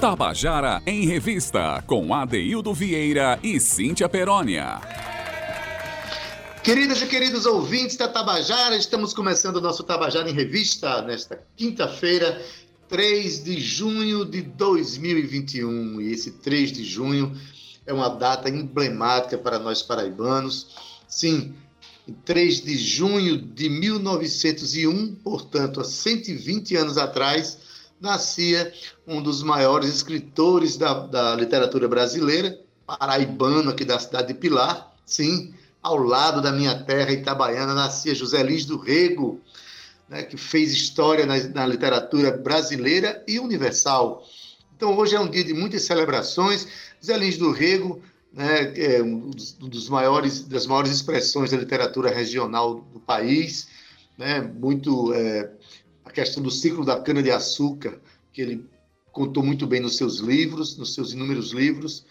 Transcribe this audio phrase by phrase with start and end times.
[0.00, 4.80] Tabajara em Revista, com Adeildo Vieira e Cíntia Perónia.
[6.64, 12.42] Queridas e queridos ouvintes da Tabajara, estamos começando o nosso Tabajara em Revista nesta quinta-feira,
[12.88, 16.00] 3 de junho de 2021.
[16.00, 17.36] E esse 3 de junho
[17.84, 20.68] é uma data emblemática para nós paraibanos.
[21.06, 21.52] Sim,
[22.08, 27.58] em 3 de junho de 1901, portanto, há 120 anos atrás,
[28.00, 28.72] nascia
[29.06, 34.92] um dos maiores escritores da, da literatura brasileira, paraibano aqui da cidade de Pilar.
[35.04, 39.40] Sim, ao lado da minha terra, Itabaiana, nascia José Lins do Rego,
[40.08, 44.24] né, que fez história na, na literatura brasileira e universal.
[44.76, 46.66] Então, hoje é um dia de muitas celebrações.
[47.04, 52.76] Zé Lins do Rego né, é um dos maiores, das maiores expressões da literatura regional
[52.92, 53.68] do país,
[54.16, 55.50] né, muito é,
[56.10, 57.98] a questão do ciclo da cana-de-açúcar,
[58.32, 58.66] que ele
[59.12, 62.04] contou muito bem nos seus livros, nos seus inúmeros livros,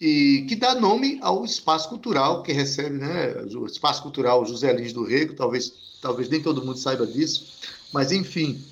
[0.00, 4.92] e que dá nome ao espaço cultural que recebe, né, o espaço cultural José Lins
[4.92, 7.60] do Rego, talvez, talvez nem todo mundo saiba disso,
[7.92, 8.62] mas enfim,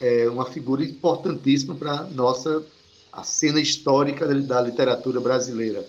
[0.00, 2.64] é uma figura importantíssima para nossa
[3.12, 5.86] a cena histórica da literatura brasileira.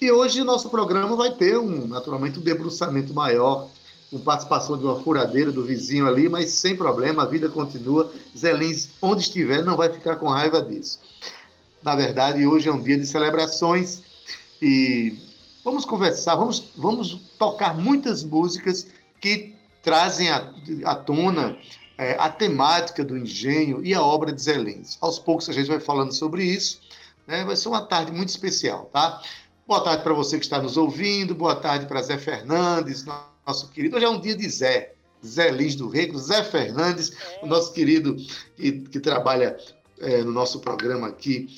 [0.00, 3.68] E hoje o nosso programa vai ter um, naturalmente, um debruçamento maior,
[4.10, 8.12] com participação de uma furadeira do vizinho ali, mas sem problema, a vida continua.
[8.36, 11.00] Zé Lins, onde estiver, não vai ficar com raiva disso.
[11.82, 14.02] Na verdade, hoje é um dia de celebrações
[14.60, 15.18] e
[15.64, 18.86] vamos conversar, vamos, vamos tocar muitas músicas
[19.20, 21.56] que trazem à, tona
[21.98, 24.98] é, a temática do engenho e a obra de Zé Lins.
[25.00, 26.80] Aos poucos a gente vai falando sobre isso.
[27.26, 27.44] Né?
[27.44, 29.20] Vai ser uma tarde muito especial, tá?
[29.66, 33.04] Boa tarde para você que está nos ouvindo, boa tarde para Zé Fernandes,
[33.46, 33.96] nosso querido.
[33.96, 34.92] Hoje é um dia de Zé,
[35.24, 37.44] Zé Lins do Rego, Zé Fernandes, é.
[37.44, 38.16] o nosso querido
[38.56, 39.56] que, que trabalha
[40.00, 41.48] é, no nosso programa aqui,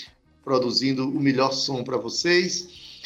[0.44, 3.00] produzindo o melhor som para vocês.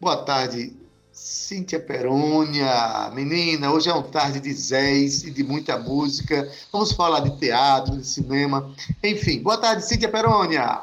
[0.00, 0.76] Boa tarde,
[1.12, 6.50] Cíntia Perônia, menina, hoje é uma tarde de Zés e de muita música.
[6.72, 9.40] Vamos falar de teatro, de cinema, enfim.
[9.40, 10.82] Boa tarde, Cíntia Perônia.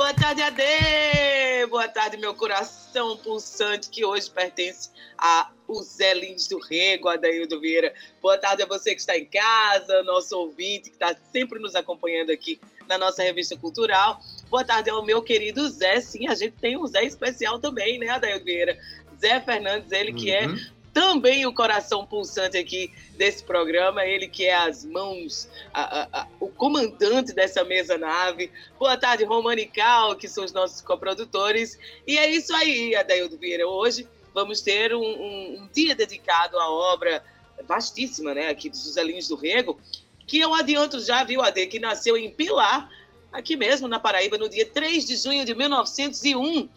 [0.00, 1.66] Boa tarde, Ade!
[1.68, 4.88] Boa tarde, meu coração pulsante, que hoje pertence
[5.18, 7.92] a o Zé Lins do Rego, Adaildo Vieira.
[8.22, 12.30] Boa tarde a você que está em casa, nosso ouvinte, que está sempre nos acompanhando
[12.30, 12.58] aqui
[12.88, 14.18] na nossa revista cultural.
[14.48, 16.00] Boa tarde ao meu querido Zé.
[16.00, 18.78] Sim, a gente tem um Zé especial também, né, Adair Vieira?
[19.20, 20.56] Zé Fernandes, ele que é uhum.
[20.92, 26.26] Também o coração pulsante aqui desse programa, ele que é as mãos, a, a, a,
[26.40, 28.50] o comandante dessa mesa nave.
[28.78, 31.78] Boa tarde, Romanical, que são os nossos coprodutores.
[32.06, 33.66] E é isso aí, Adaildo Vieira.
[33.66, 37.22] Hoje vamos ter um, um, um, dia dedicado à obra
[37.66, 39.78] vastíssima, né, aqui dos Joselinhos do Rego,
[40.26, 42.88] que eu adianto já, viu, Ade, que nasceu em Pilar,
[43.32, 46.68] aqui mesmo na Paraíba, no dia 3 de junho de 1901.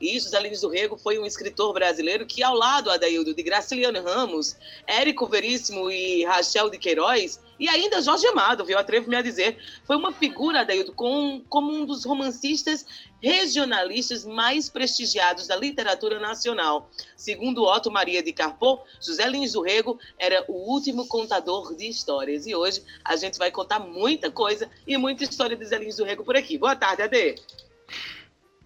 [0.00, 4.02] E José Lins do Rego foi um escritor brasileiro que, ao lado, Adaildo, de Graciliano
[4.02, 8.78] Ramos, Érico Veríssimo e Rachel de Queiroz, e ainda Jorge Amado, viu?
[8.78, 12.86] Atrevo-me a dizer, foi uma figura, Adaildo, com, como um dos romancistas
[13.20, 16.88] regionalistas mais prestigiados da literatura nacional.
[17.16, 22.46] Segundo Otto Maria de Carpo, José Lins do Rego era o último contador de histórias.
[22.46, 26.04] E hoje a gente vai contar muita coisa e muita história de José Lins do
[26.04, 26.56] Rego por aqui.
[26.56, 27.34] Boa tarde, Ade.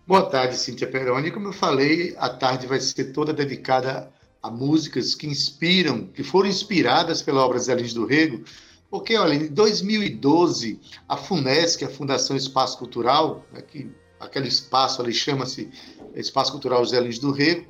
[0.05, 1.31] Boa tarde, Cíntia Peroni.
[1.31, 4.11] Como eu falei, a tarde vai ser toda dedicada
[4.43, 8.43] a músicas que inspiram, que foram inspiradas pela obra Zé do Rego,
[8.91, 15.15] porque, olha, em 2012, a FUNESC, a Fundação Espaço Cultural, né, que aquele espaço ali
[15.15, 15.71] chama-se
[16.17, 17.65] Espaço Cultural Zé Lins do Rego,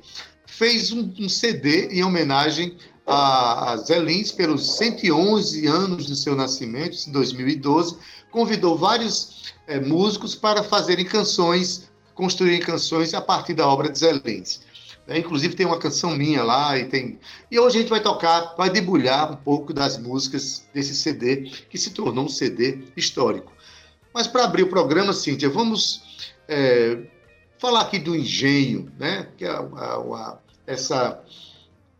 [0.47, 6.35] fez um, um CD em homenagem a, a Zé Lins pelos 111 anos do seu
[6.35, 7.95] nascimento, em 2012,
[8.31, 14.13] convidou vários é, músicos para fazerem canções construírem canções a partir da obra de Zé
[14.13, 14.61] Lins.
[15.07, 17.19] É, inclusive tem uma canção minha lá e tem.
[17.51, 21.77] E hoje a gente vai tocar, vai debulhar um pouco das músicas desse CD que
[21.77, 23.51] se tornou um CD histórico.
[24.13, 26.99] Mas para abrir o programa, Cíntia, vamos é,
[27.57, 29.27] falar aqui do engenho, né?
[29.35, 31.21] Que é a, a, essa,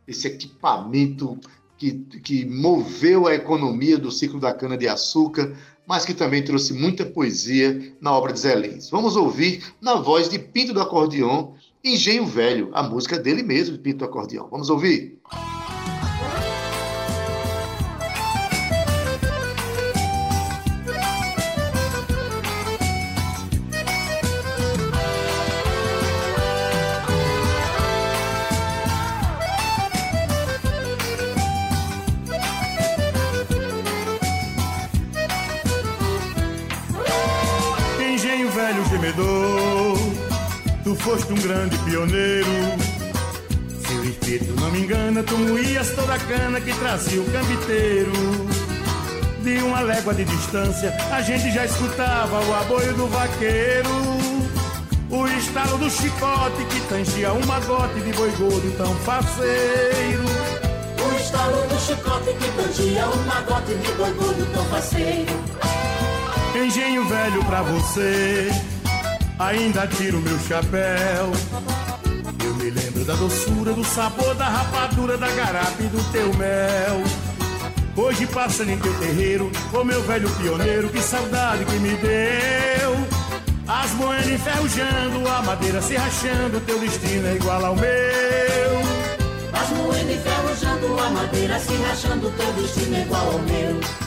[0.08, 1.38] esse equipamento
[1.78, 1.92] que,
[2.24, 5.58] que moveu a economia do ciclo da cana-de-açúcar
[5.88, 8.90] mas que também trouxe muita poesia na obra de Zé Lins.
[8.90, 11.54] Vamos ouvir na voz de Pinto do Acordeon,
[11.84, 14.48] Engenho Velho, a música dele mesmo, Pinto do Acordeon.
[14.50, 15.20] Vamos ouvir?
[15.32, 15.63] velho
[41.34, 42.48] um grande pioneiro.
[43.86, 48.12] Se o espírito não me engana, tu moías toda a cana que trazia o cambiteiro.
[49.42, 53.90] De uma légua de distância, a gente já escutava o aboio do vaqueiro.
[55.10, 60.24] O estalo do chicote que tangia um magote de boi gordo tão faceiro.
[61.04, 65.44] O estalo do chicote que tangia um magote de boi gordo tão faceiro.
[66.56, 68.50] Engenho velho pra você,
[69.40, 71.32] ainda tiro meu chapéu.
[72.44, 77.04] Eu me lembro da doçura, do sabor, da rapadura, da garapa e do teu mel.
[77.96, 83.24] Hoje passando em teu terreiro, ô meu velho pioneiro, que saudade que me deu.
[83.68, 87.84] As moedas enferrujando, a madeira se rachando, teu destino é igual ao meu.
[89.54, 94.03] As moedas enferrujando, a madeira se rachando, teu destino é igual ao meu.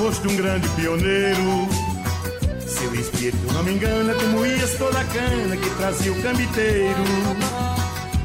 [0.00, 1.68] Foste um grande pioneiro.
[2.66, 7.02] Seu espírito não me engana, tu moías toda a cana que trazia o cambiteiro.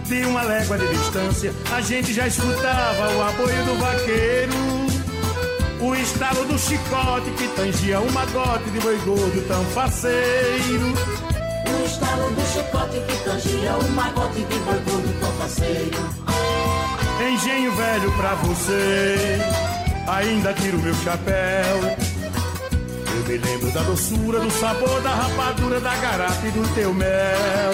[0.06, 4.54] De uma légua de distância, a gente já escutava o aboio do vaqueiro.
[5.82, 10.94] O estalo do chicote que tangia um magote de boi gordo tão faceiro.
[11.68, 16.26] O estalo do chicote que tangia um magote de boi gordo tão faceiro.
[17.34, 19.40] Engenho velho pra você,
[20.08, 21.78] ainda tiro meu chapéu.
[23.16, 27.74] Eu me lembro da doçura, do sabor, da rapadura, da garapa e do teu mel.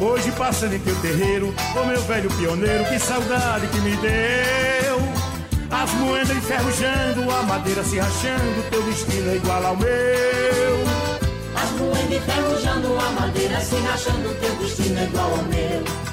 [0.00, 4.98] Hoje passando em teu terreiro, ô meu velho pioneiro, que saudade que me deu.
[5.70, 9.92] As moedas enferrujando, a madeira se rachando, teu destino é igual ao meu.
[11.54, 16.11] As moedas enferrujando, a madeira se rachando, teu destino é igual ao meu.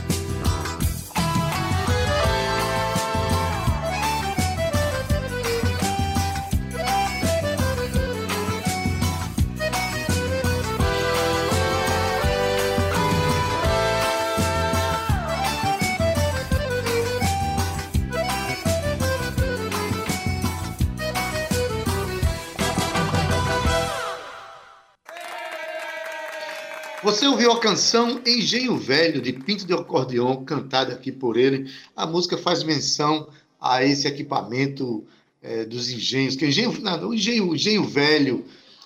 [27.19, 31.69] Você ouviu a canção Engenho Velho, de Pinto de Acordeon, cantada aqui por ele.
[31.94, 33.27] A música faz menção
[33.60, 35.06] a esse equipamento
[35.42, 38.45] é, dos engenhos, que engenho, não, engenho, engenho velho,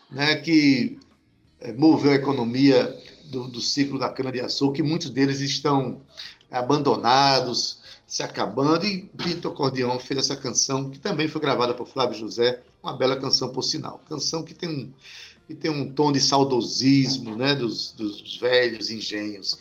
[0.10, 0.98] né, que
[1.62, 6.02] é, moveu a economia do, do ciclo da cana-de-açúcar, que muitos deles estão
[6.50, 12.18] abandonados, se acabando, e Pinto Acordeon fez essa canção, que também foi gravada por Flávio
[12.18, 14.02] José, uma bela canção, por sinal.
[14.10, 14.92] Canção que tem um
[15.48, 19.58] e tem um tom de saudosismo né, dos, dos velhos engenhos.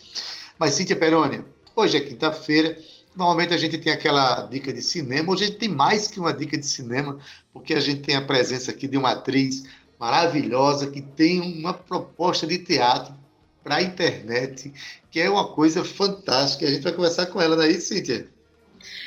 [0.58, 1.44] Mas, Cíntia Perônia,
[1.74, 2.78] hoje é quinta-feira,
[3.16, 6.32] normalmente a gente tem aquela dica de cinema, hoje a gente tem mais que uma
[6.32, 7.18] dica de cinema,
[7.52, 9.64] porque a gente tem a presença aqui de uma atriz
[9.98, 13.14] maravilhosa que tem uma proposta de teatro
[13.62, 14.72] para a internet,
[15.10, 16.66] que é uma coisa fantástica.
[16.66, 18.28] A gente vai conversar com ela daí, Cíntia.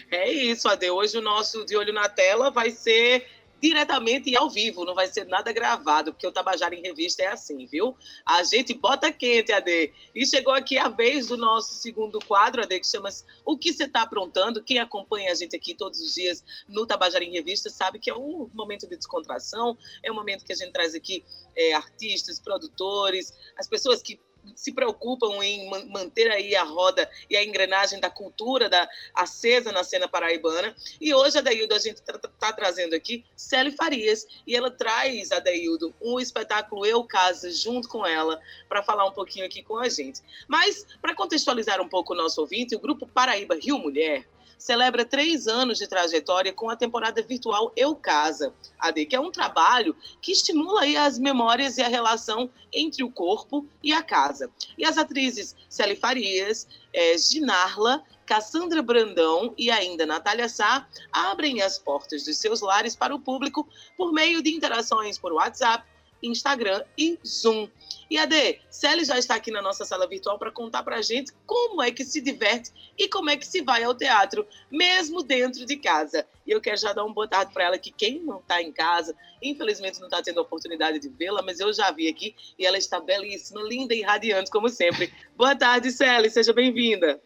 [0.09, 0.89] É isso, Ade.
[0.89, 3.25] Hoje o nosso De Olho na Tela vai ser
[3.62, 7.27] diretamente e ao vivo, não vai ser nada gravado, porque o Tabajara em Revista é
[7.27, 7.95] assim, viu?
[8.25, 9.93] A gente bota quente, Ade.
[10.13, 13.09] E chegou aqui a vez do nosso segundo quadro, Ade, que chama
[13.45, 14.63] O que você está aprontando?
[14.63, 18.15] Quem acompanha a gente aqui todos os dias no Tabajara em Revista sabe que é
[18.15, 21.24] um momento de descontração, é um momento que a gente traz aqui
[21.55, 24.19] é, artistas, produtores, as pessoas que
[24.55, 29.83] se preocupam em manter aí a roda e a engrenagem da cultura da acesa na
[29.83, 30.75] cena paraibana.
[30.99, 35.93] E hoje, Adaildo, a gente está tá trazendo aqui Célia Farias, e ela traz, Adaildo,
[36.01, 40.21] um espetáculo Eu Casa junto com ela, para falar um pouquinho aqui com a gente.
[40.47, 44.25] Mas, para contextualizar um pouco o nosso ouvinte, o grupo Paraíba Rio Mulher
[44.57, 49.31] celebra três anos de trajetória com a temporada virtual Eu Casa, AD, que é um
[49.31, 54.50] trabalho que estimula aí as memórias e a relação entre o corpo e a casa.
[54.77, 61.77] E as atrizes Celi Farias, é, Ginarla, Cassandra Brandão e ainda Natália Sá abrem as
[61.77, 65.85] portas dos seus lares para o público por meio de interações por WhatsApp,
[66.27, 67.70] Instagram e Zoom.
[68.10, 71.32] E Ade, Célia já está aqui na nossa sala virtual para contar para a gente
[71.46, 75.65] como é que se diverte e como é que se vai ao teatro, mesmo dentro
[75.65, 76.25] de casa.
[76.46, 78.72] E eu quero já dar um boa tarde para ela, que quem não está em
[78.72, 82.65] casa, infelizmente não está tendo a oportunidade de vê-la, mas eu já vi aqui e
[82.65, 85.12] ela está belíssima, linda e radiante, como sempre.
[85.36, 87.20] Boa tarde, Célia, seja bem-vinda.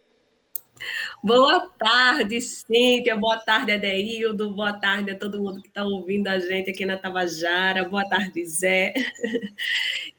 [1.24, 3.15] Boa tarde, Cíntia.
[3.15, 4.51] Boa tarde, Adeildo.
[4.51, 7.88] Boa tarde a todo mundo que está ouvindo a gente aqui na Tabajara.
[7.88, 8.93] Boa tarde, Zé.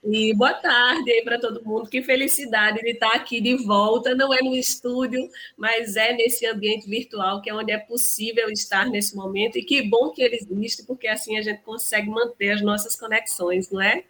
[0.03, 1.89] E boa tarde aí para todo mundo.
[1.89, 4.15] Que felicidade de estar aqui de volta.
[4.15, 8.87] Não é no estúdio, mas é nesse ambiente virtual, que é onde é possível estar
[8.87, 9.59] nesse momento.
[9.59, 13.71] E que bom que ele existe, porque assim a gente consegue manter as nossas conexões,
[13.71, 14.05] não é?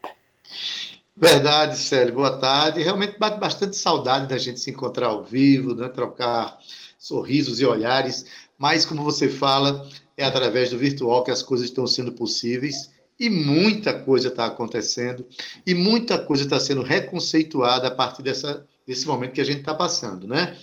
[1.21, 2.15] Verdade, Célio.
[2.15, 2.83] Boa tarde.
[2.83, 5.87] Realmente bate bastante saudade da gente se encontrar ao vivo, né?
[5.91, 6.59] trocar
[6.99, 8.25] sorrisos e olhares.
[8.57, 9.87] Mas, como você fala,
[10.17, 15.27] é através do virtual que as coisas estão sendo possíveis e muita coisa está acontecendo
[15.67, 19.75] e muita coisa está sendo reconceituada a partir dessa, desse momento que a gente está
[19.75, 20.57] passando, né?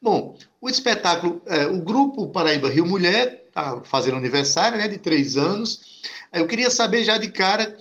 [0.00, 5.36] Bom, o espetáculo, é, o grupo Paraíba Rio Mulher está fazendo aniversário, né, de três
[5.36, 6.00] anos.
[6.32, 7.76] Eu queria saber já de cara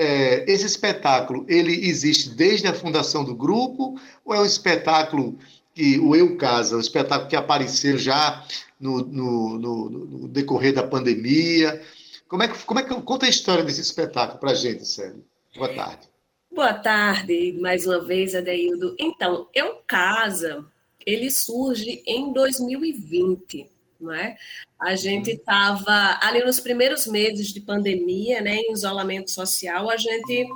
[0.00, 5.38] é, esse espetáculo ele existe desde a fundação do grupo ou é um espetáculo
[5.74, 8.42] que o Eu Casa, um espetáculo que apareceu já
[8.80, 11.82] no, no, no, no decorrer da pandemia?
[12.26, 15.22] Como é que como é que conta a história desse espetáculo para a gente, Sérgio?
[15.54, 16.08] Boa tarde.
[16.50, 18.96] Boa tarde, mais uma vez, Adeildo.
[18.98, 20.64] Então, Eu Casa,
[21.04, 23.68] ele surge em 2020
[24.00, 24.36] não é?
[24.78, 30.48] A gente estava ali nos primeiros meses de pandemia, né, em isolamento social, a gente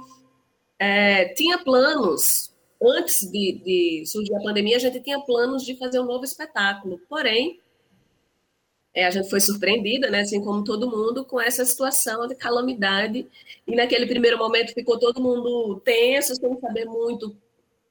[0.79, 6.01] é, tinha planos, antes de, de, surgir a pandemia, a gente tinha planos de fazer
[6.01, 7.61] um novo espetáculo, porém,
[8.93, 13.27] é, a gente foi surpreendida, né, assim como todo mundo, com essa situação de calamidade,
[13.67, 17.37] e naquele primeiro momento ficou todo mundo tenso, sem saber muito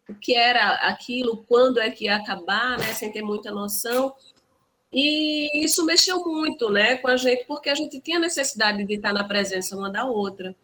[0.09, 4.13] o que era aquilo, quando é que ia acabar, né, sem ter muita noção,
[4.93, 9.11] e isso mexeu muito né, com a gente, porque a gente tinha necessidade de estar
[9.11, 10.55] na presença uma da outra.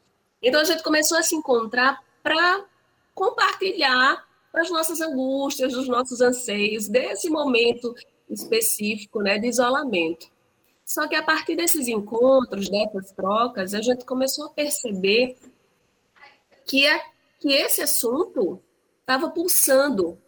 [0.41, 2.63] Então a gente começou a se encontrar para
[3.15, 7.95] compartilhar as nossas angústias, os nossos anseios, desse momento
[8.29, 10.27] específico né, de isolamento.
[10.85, 15.37] Só que a partir desses encontros, dessas trocas, a gente começou a perceber
[16.65, 17.01] que, é,
[17.39, 18.61] que esse assunto
[19.01, 20.19] estava pulsando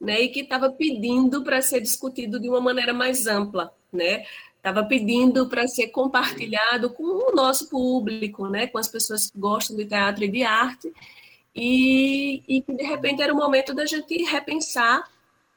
[0.00, 4.24] né, e que estava pedindo para ser discutido de uma maneira mais ampla, né?
[4.56, 9.76] Estava pedindo para ser compartilhado com o nosso público, né, com as pessoas que gostam
[9.76, 10.92] de teatro e de arte,
[11.54, 15.08] e, e que de repente era o momento da gente repensar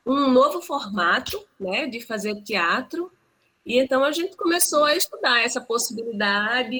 [0.05, 3.11] um novo formato, né, de fazer teatro
[3.65, 6.79] e então a gente começou a estudar essa possibilidade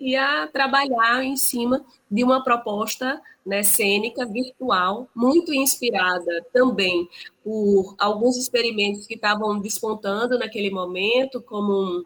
[0.00, 7.08] e, a trabalhar em cima de uma proposta né, cênica virtual, muito inspirada também
[7.42, 12.04] por alguns experimentos que estavam despontando naquele momento, como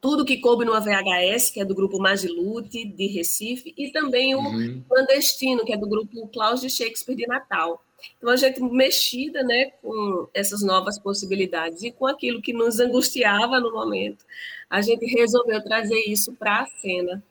[0.00, 4.38] tudo que coube no VHS, que é do grupo Magilute, de Recife, e também o
[4.38, 4.84] uhum.
[4.86, 7.82] Clandestino, que é do grupo Klaus de Shakespeare de Natal.
[8.16, 13.60] Então, a gente mexida né, com essas novas possibilidades e com aquilo que nos angustiava
[13.60, 14.24] no momento,
[14.68, 17.22] a gente resolveu trazer isso para a cena.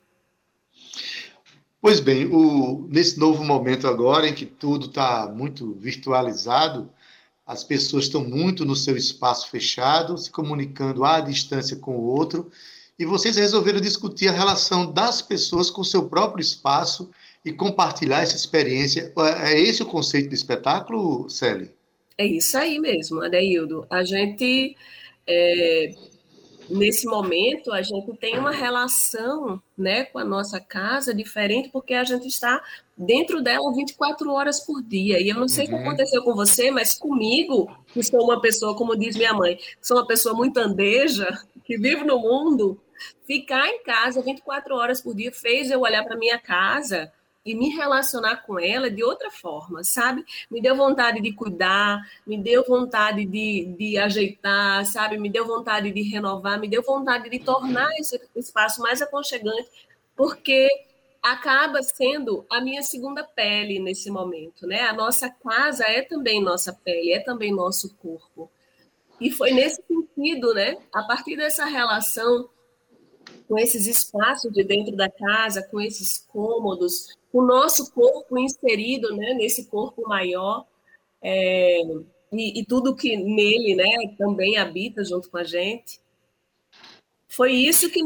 [1.81, 6.89] Pois bem, o, nesse novo momento agora, em que tudo está muito virtualizado,
[7.45, 12.49] as pessoas estão muito no seu espaço fechado, se comunicando à distância com o outro,
[12.97, 17.11] e vocês resolveram discutir a relação das pessoas com o seu próprio espaço
[17.45, 19.13] e compartilhar essa experiência.
[19.43, 21.71] É esse o conceito do espetáculo, Celi?
[22.17, 23.85] É isso aí mesmo, Adeildo.
[23.89, 24.77] A gente,
[25.27, 25.93] é,
[26.69, 32.03] nesse momento, a gente tem uma relação né, com a nossa casa diferente, porque a
[32.03, 32.61] gente está
[32.95, 35.19] dentro dela 24 horas por dia.
[35.19, 35.71] E eu não sei uhum.
[35.71, 35.87] o que uhum.
[35.87, 40.07] aconteceu com você, mas comigo, que sou uma pessoa, como diz minha mãe, sou uma
[40.07, 41.27] pessoa muito andeja,
[41.65, 42.79] que vive no mundo,
[43.25, 47.11] ficar em casa 24 horas por dia fez eu olhar para minha casa
[47.45, 50.23] e me relacionar com ela de outra forma, sabe?
[50.49, 55.17] Me deu vontade de cuidar, me deu vontade de, de ajeitar, sabe?
[55.17, 59.69] Me deu vontade de renovar, me deu vontade de tornar esse espaço mais aconchegante,
[60.15, 60.69] porque
[61.21, 64.81] acaba sendo a minha segunda pele nesse momento, né?
[64.81, 68.49] A nossa casa é também nossa pele, é também nosso corpo.
[69.19, 70.77] E foi nesse sentido, né?
[70.93, 72.49] A partir dessa relação
[73.47, 79.33] com esses espaços de dentro da casa, com esses cômodos, o nosso corpo inserido né,
[79.33, 80.65] nesse corpo maior
[81.19, 81.81] é,
[82.31, 85.99] e, e, tudo que nele né, também habita junto com a gente.
[87.27, 88.01] Foi isso que,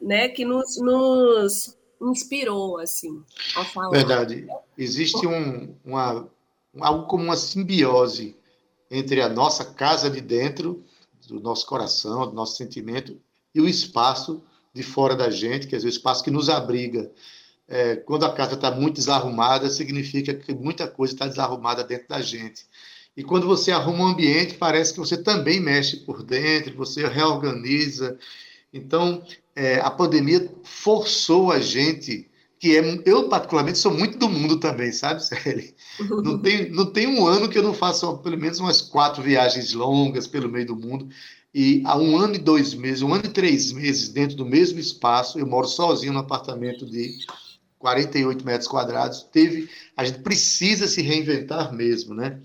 [0.00, 3.22] né, que nos, nos inspirou assim
[3.54, 3.90] a falar.
[3.90, 4.46] Verdade.
[4.78, 6.28] Existe um, uma,
[6.80, 8.36] algo como uma simbiose
[8.90, 10.82] entre a nossa casa de dentro,
[11.28, 13.20] do nosso coração, do nosso sentimento,
[13.54, 17.10] e o espaço de fora da gente, que é o espaço que nos abriga.
[17.70, 22.20] É, quando a casa está muito desarrumada, significa que muita coisa está desarrumada dentro da
[22.20, 22.66] gente.
[23.16, 28.18] E quando você arruma um ambiente, parece que você também mexe por dentro, você reorganiza.
[28.74, 29.22] Então,
[29.54, 34.90] é, a pandemia forçou a gente, que é, eu particularmente sou muito do mundo também,
[34.90, 35.72] sabe, Célia?
[36.00, 39.72] Não tem, não tem um ano que eu não faça pelo menos umas quatro viagens
[39.74, 41.08] longas pelo meio do mundo.
[41.54, 44.78] E há um ano e dois meses, um ano e três meses dentro do mesmo
[44.78, 47.16] espaço, eu moro sozinho no apartamento de
[47.80, 49.22] 48 metros quadrados.
[49.32, 52.38] Teve, a gente precisa se reinventar mesmo, né?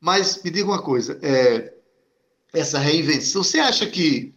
[0.00, 1.72] Mas me diga uma coisa, é,
[2.52, 4.34] essa reinvenção, você acha que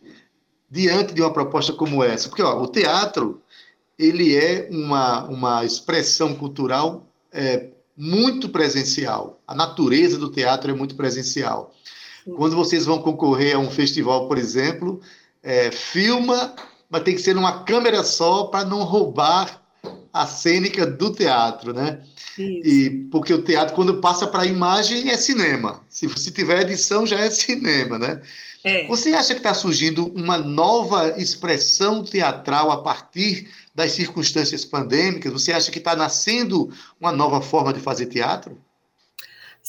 [0.69, 3.41] diante de uma proposta como essa, porque ó, o teatro
[3.97, 9.41] ele é uma, uma expressão cultural é, muito presencial.
[9.47, 11.73] A natureza do teatro é muito presencial.
[12.35, 15.01] Quando vocês vão concorrer a um festival, por exemplo,
[15.41, 16.53] é, filma,
[16.89, 19.66] mas tem que ser numa câmera só para não roubar
[20.21, 21.99] a cênica do teatro, né?
[22.37, 22.67] Isso.
[22.67, 25.81] E porque o teatro, quando passa para a imagem, é cinema.
[25.89, 28.21] Se, se tiver edição, já é cinema, né?
[28.63, 28.87] É.
[28.87, 35.31] Você acha que está surgindo uma nova expressão teatral a partir das circunstâncias pandêmicas?
[35.31, 38.57] Você acha que está nascendo uma nova forma de fazer teatro?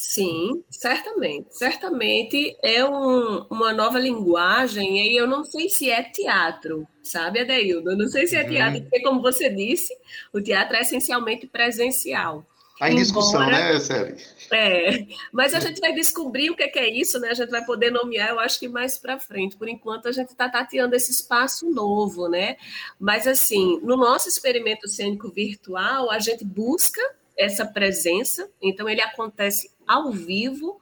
[0.00, 1.48] Sim, certamente.
[1.58, 7.90] Certamente é um, uma nova linguagem, e eu não sei se é teatro, sabe, Adeildo?
[7.90, 8.48] Eu não sei se é uhum.
[8.48, 9.92] teatro, porque, como você disse,
[10.32, 12.46] o teatro é essencialmente presencial.
[12.74, 14.26] Está em discussão, Embora, né, Sérgio?
[14.52, 17.30] É, mas a gente vai descobrir o que é isso, né?
[17.30, 19.56] A gente vai poder nomear, eu acho que mais para frente.
[19.56, 22.56] Por enquanto, a gente está tateando esse espaço novo, né?
[23.00, 27.02] Mas, assim, no nosso experimento cênico virtual, a gente busca
[27.36, 30.80] essa presença, então ele acontece ao vivo,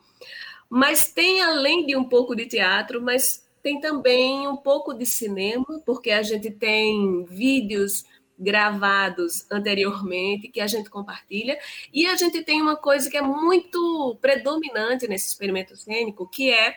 [0.69, 5.83] mas tem além de um pouco de teatro, mas tem também um pouco de cinema,
[5.85, 8.05] porque a gente tem vídeos
[8.39, 11.59] gravados anteriormente que a gente compartilha.
[11.93, 16.77] E a gente tem uma coisa que é muito predominante nesse experimento cênico, que é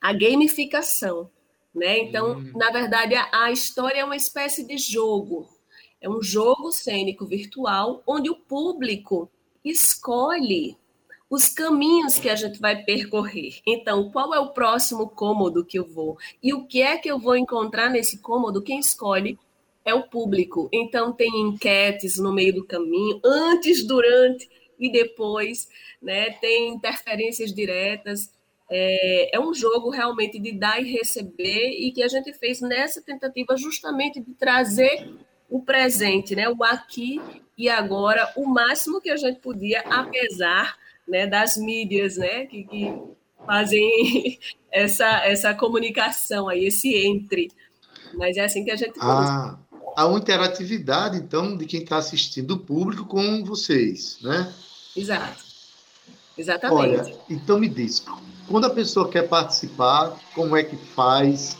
[0.00, 1.30] a gamificação.
[1.74, 1.98] Né?
[1.98, 2.52] Então, hum.
[2.54, 5.48] na verdade, a, a história é uma espécie de jogo.
[6.00, 9.30] É um jogo cênico virtual onde o público
[9.64, 10.76] escolhe
[11.28, 13.60] os caminhos que a gente vai percorrer.
[13.66, 16.18] Então, qual é o próximo cômodo que eu vou?
[16.42, 18.62] E o que é que eu vou encontrar nesse cômodo?
[18.62, 19.38] Quem escolhe
[19.84, 20.68] é o público.
[20.72, 25.68] Então, tem enquetes no meio do caminho, antes, durante e depois,
[26.00, 26.30] né?
[26.30, 28.32] tem interferências diretas.
[28.70, 33.02] É, é, um jogo realmente de dar e receber e que a gente fez nessa
[33.02, 35.12] tentativa justamente de trazer
[35.50, 36.48] o presente, né?
[36.48, 37.20] o aqui
[37.56, 42.94] e agora, o máximo que a gente podia, apesar né, das mídias né, que, que
[43.46, 44.38] fazem
[44.72, 47.50] essa, essa comunicação aí, esse entre.
[48.14, 49.58] Mas é assim que a gente ah,
[49.96, 54.52] há uma interatividade, então, de quem está assistindo, o público com vocês, né?
[54.96, 55.44] Exato.
[56.36, 57.00] Exatamente.
[57.00, 58.04] Olha, então me diz,
[58.48, 61.56] quando a pessoa quer participar, como é que faz?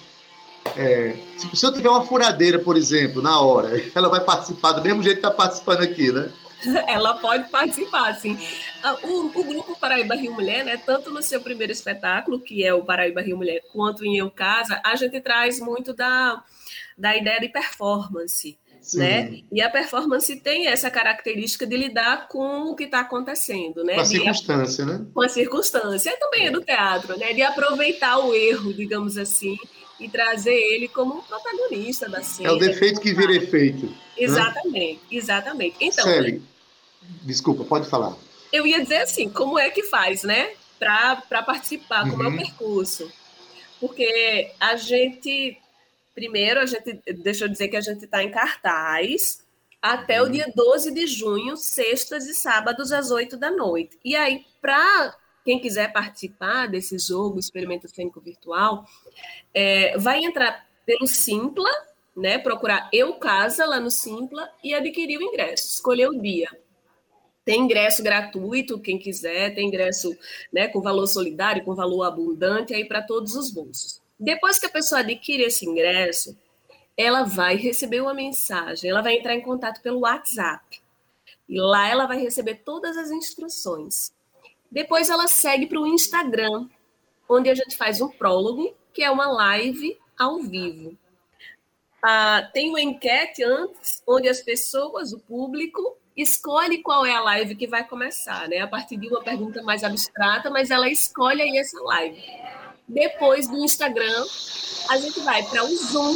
[0.76, 5.02] É, se eu tiver uma furadeira, por exemplo, na hora, ela vai participar do mesmo
[5.02, 6.30] jeito que está participando aqui, né?
[6.88, 8.38] Ela pode participar, sim.
[8.82, 12.72] Ah, o, o, grupo Paraíba Rio Mulher, né, tanto no seu primeiro espetáculo, que é
[12.72, 16.42] o Paraíba Rio Mulher, quanto em Eu Casa, a gente traz muito da,
[16.96, 18.58] da ideia de performance.
[18.92, 19.40] Né?
[19.50, 23.94] E a performance tem essa característica de lidar com o que está acontecendo, né?
[23.94, 25.06] Com a circunstância, né?
[25.14, 26.10] Com a circunstância.
[26.10, 27.32] E também é do teatro, né?
[27.32, 29.56] De aproveitar o erro, digamos assim,
[29.98, 32.50] e trazer ele como um protagonista da cena.
[32.50, 33.86] É o defeito que vira efeito.
[33.86, 33.94] Né?
[34.18, 35.00] Exatamente, né?
[35.10, 35.76] exatamente.
[35.80, 36.40] Então, Célia,
[37.22, 38.16] desculpa, pode falar.
[38.52, 40.52] Eu ia dizer assim, como é que faz, né?
[40.78, 42.24] Para participar, como uhum.
[42.24, 42.36] é o uhum.
[42.38, 43.10] percurso.
[43.80, 45.58] Porque a gente
[46.14, 49.44] Primeiro, a gente, deixa eu dizer que a gente está em cartaz
[49.82, 50.30] até o uhum.
[50.30, 53.98] dia 12 de junho, sextas e sábados, às 8 da noite.
[54.04, 55.14] E aí, para
[55.44, 58.86] quem quiser participar desse jogo, experimento cênico virtual,
[59.52, 61.68] é, vai entrar pelo Simpla,
[62.16, 62.38] né?
[62.38, 66.48] Procurar Eu Casa lá no Simpla e adquirir o ingresso, escolher o dia.
[67.44, 70.16] Tem ingresso gratuito, quem quiser, tem ingresso
[70.52, 74.00] né, com valor solidário, com valor abundante aí para todos os bolsos.
[74.18, 76.36] Depois que a pessoa adquire esse ingresso,
[76.96, 80.80] ela vai receber uma mensagem, ela vai entrar em contato pelo WhatsApp.
[81.48, 84.12] E lá ela vai receber todas as instruções.
[84.70, 86.68] Depois ela segue para o Instagram,
[87.28, 90.96] onde a gente faz um prólogo, que é uma live ao vivo.
[92.02, 97.56] ah, tem uma enquete antes, onde as pessoas, o público, escolhe qual é a live
[97.56, 98.58] que vai começar, né?
[98.58, 102.22] A partir de uma pergunta mais abstrata, mas ela escolhe aí essa live.
[102.86, 104.24] Depois do Instagram,
[104.90, 106.14] a gente vai para o Zoom.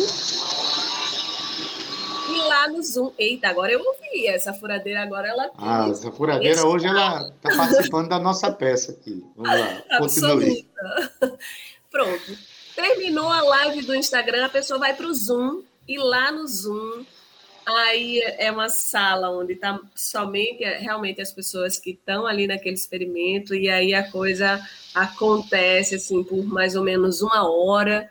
[2.31, 5.51] E lá no Zoom, eita, agora eu ouvi essa furadeira, agora ela.
[5.57, 9.25] Ah, essa furadeira hoje ela está participando da nossa peça aqui.
[9.35, 10.69] Vamos lá, continue.
[11.91, 12.39] Pronto.
[12.77, 17.05] Terminou a live do Instagram, a pessoa vai para o Zoom e lá no Zoom
[17.69, 23.55] Aí é uma sala onde está somente realmente as pessoas que estão ali naquele experimento,
[23.55, 24.59] e aí a coisa
[24.95, 28.11] acontece assim por mais ou menos uma hora.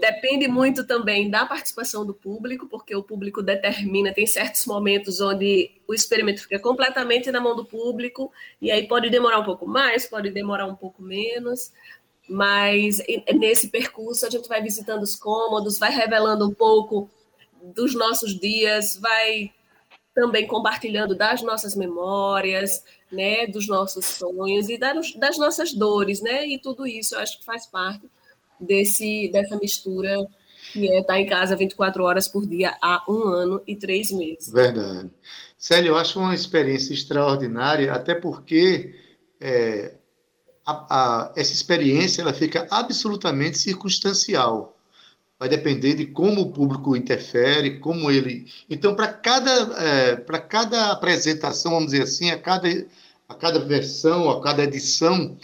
[0.00, 5.70] Depende muito também da participação do público, porque o público determina, tem certos momentos onde
[5.86, 10.08] o experimento fica completamente na mão do público, e aí pode demorar um pouco mais,
[10.08, 11.72] pode demorar um pouco menos,
[12.28, 13.00] mas
[13.32, 17.08] nesse percurso a gente vai visitando os cômodos, vai revelando um pouco
[17.62, 19.52] dos nossos dias, vai
[20.14, 26.46] também compartilhando das nossas memórias, né, dos nossos sonhos e das, nossas dores, né?
[26.46, 28.08] E tudo isso eu acho que faz parte
[28.60, 30.26] desse dessa mistura
[30.72, 34.50] que é estar em casa 24 horas por dia há um ano e três meses.
[34.50, 35.10] Verdade.
[35.58, 38.94] Célio, eu acho uma experiência extraordinária, até porque
[39.40, 39.94] é,
[40.64, 44.76] a, a, essa experiência ela fica absolutamente circunstancial
[45.42, 48.46] vai depender de como o público interfere, como ele.
[48.70, 52.68] Então, para cada, é, para cada apresentação, vamos dizer assim, a cada,
[53.28, 55.36] a cada versão, a cada edição,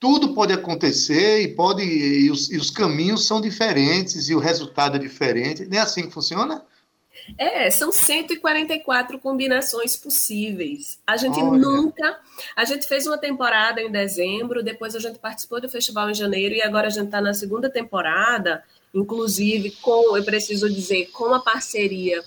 [0.00, 4.96] tudo pode acontecer e pode e os, e os caminhos são diferentes e o resultado
[4.96, 5.66] é diferente.
[5.66, 6.64] Não é assim que funciona?
[7.38, 10.98] É, são 144 combinações possíveis.
[11.06, 11.58] A gente Olha.
[11.58, 12.20] nunca.
[12.54, 16.54] A gente fez uma temporada em dezembro, depois a gente participou do festival em janeiro
[16.54, 21.40] e agora a gente está na segunda temporada, inclusive com, eu preciso dizer, com a
[21.40, 22.22] parceria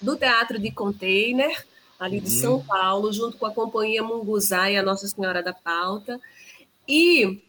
[0.00, 1.64] do Teatro de Container,
[1.98, 2.40] ali de uhum.
[2.40, 6.20] São Paulo, junto com a Companhia Munguzá e a Nossa Senhora da Pauta.
[6.86, 7.42] E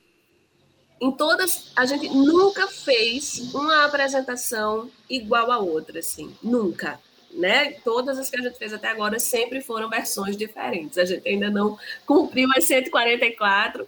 [1.01, 6.99] em todas, a gente nunca fez uma apresentação igual a outra, assim, nunca.
[7.31, 7.73] Né?
[7.83, 10.97] Todas as que a gente fez até agora sempre foram versões diferentes.
[10.97, 13.87] A gente ainda não cumpriu as 144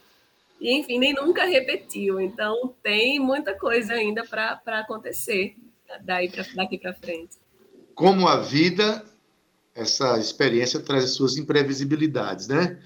[0.60, 2.22] e, enfim, nem nunca repetiu.
[2.22, 5.56] Então, tem muita coisa ainda para acontecer
[6.04, 7.38] daí pra, daqui para frente.
[7.96, 9.04] Como a vida,
[9.76, 12.80] essa experiência traz as suas imprevisibilidades, né?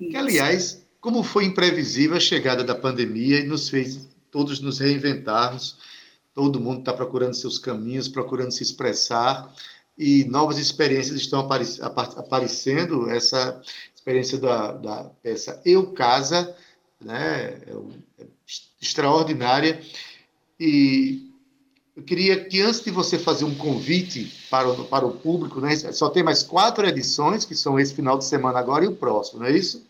[0.00, 0.10] Isso.
[0.10, 5.76] Que, aliás, como foi imprevisível a chegada da pandemia e nos fez todos nos reinventarmos.
[6.34, 9.52] Todo mundo está procurando seus caminhos, procurando se expressar
[9.98, 13.10] e novas experiências estão aparecendo.
[13.10, 13.60] Essa
[13.94, 16.54] experiência da, da peça Eu Casa,
[17.04, 17.72] né, é,
[18.20, 18.26] é
[18.80, 19.80] extraordinária.
[20.58, 21.32] E
[21.96, 25.74] eu queria que antes de você fazer um convite para o, para o público, né,
[25.76, 29.40] só tem mais quatro edições, que são esse final de semana agora e o próximo,
[29.40, 29.84] não é isso?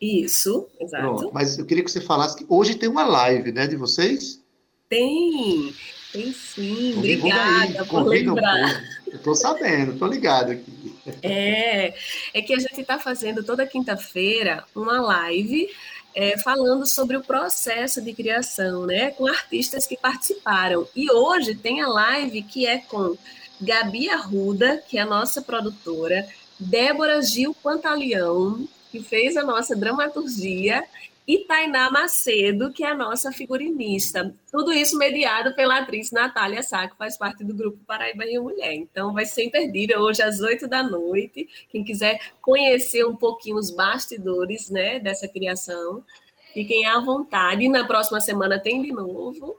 [0.00, 1.02] Isso, exato.
[1.02, 4.42] Pronto, mas eu queria que você falasse que hoje tem uma live, né, de vocês?
[4.88, 5.74] Tem,
[6.12, 6.94] tem sim.
[6.98, 8.84] Obrigada aí, por lembrar.
[9.06, 10.94] Estou sabendo, estou ligado aqui.
[11.22, 11.94] É,
[12.32, 15.68] é que a gente está fazendo toda quinta-feira uma live
[16.14, 20.88] é, falando sobre o processo de criação, né, com artistas que participaram.
[20.94, 23.18] E hoje tem a live que é com
[23.60, 26.26] Gabi Arruda, que é a nossa produtora,
[26.58, 30.84] Débora Gil Pantaleão, que fez a nossa dramaturgia,
[31.26, 34.32] e Tainá Macedo, que é a nossa figurinista.
[34.52, 38.74] Tudo isso mediado pela atriz Natália Sá, que faz parte do grupo Paraíba e Mulher.
[38.74, 41.48] Então vai ser imperdível hoje às oito da noite.
[41.70, 46.04] Quem quiser conhecer um pouquinho os bastidores né, dessa criação,
[46.52, 47.64] fiquem à vontade.
[47.64, 49.56] E na próxima semana tem de novo.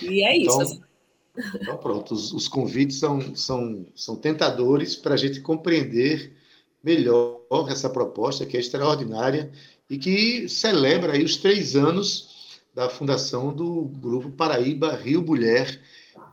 [0.00, 0.62] E é isso.
[0.62, 6.36] Então, então pronto, os, os convites são, são, são tentadores para a gente compreender
[6.82, 9.50] melhor essa proposta, que é extraordinária
[9.88, 15.80] e que celebra aí os três anos da fundação do Grupo Paraíba Rio Mulher,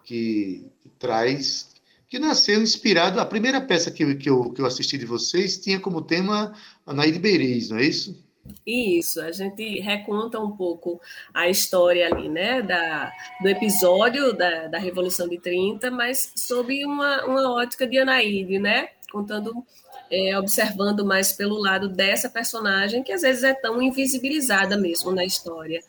[0.03, 0.65] que
[0.99, 1.75] traz,
[2.09, 5.79] que nasceu inspirado, a primeira peça que, que, eu, que eu assisti de vocês tinha
[5.79, 6.53] como tema
[6.85, 8.21] Anaíde Beiriz, não é isso?
[8.67, 10.99] Isso, a gente reconta um pouco
[11.33, 13.09] a história ali, né, da,
[13.41, 18.89] do episódio da, da Revolução de 30, mas sob uma, uma ótica de Anaíde, né,
[19.11, 19.65] contando
[20.13, 25.25] é, observando mais pelo lado dessa personagem, que às vezes é tão invisibilizada mesmo na
[25.25, 25.81] história.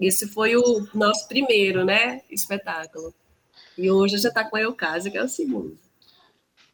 [0.00, 3.12] Esse foi o nosso primeiro né, espetáculo.
[3.76, 5.76] E hoje já está com a Eucasa, que é o segundo.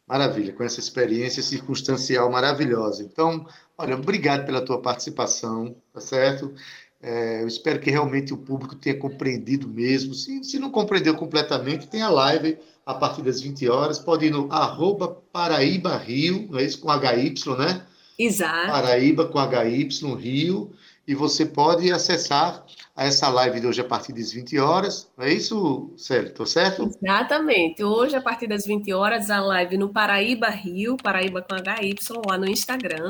[0.07, 3.01] Maravilha, com essa experiência circunstancial maravilhosa.
[3.01, 6.53] Então, olha, obrigado pela tua participação, tá certo?
[7.01, 10.13] É, eu espero que realmente o público tenha compreendido mesmo.
[10.13, 13.99] Se, se não compreendeu completamente, tem a live a partir das 20 horas.
[13.99, 16.79] Pode ir no arroba Paraíba Rio, não é isso?
[16.79, 17.85] Com HY, né?
[18.17, 18.67] Exato.
[18.67, 20.71] Paraíba com HY Rio.
[21.07, 22.63] E você pode acessar
[22.95, 25.09] essa live de hoje a partir das 20 horas.
[25.17, 26.27] Não é isso, Célio?
[26.27, 26.89] Estou certo?
[27.03, 27.83] Exatamente.
[27.83, 31.95] Hoje, a partir das 20 horas, a live no Paraíba Rio, Paraíba com HY,
[32.27, 33.09] lá no Instagram.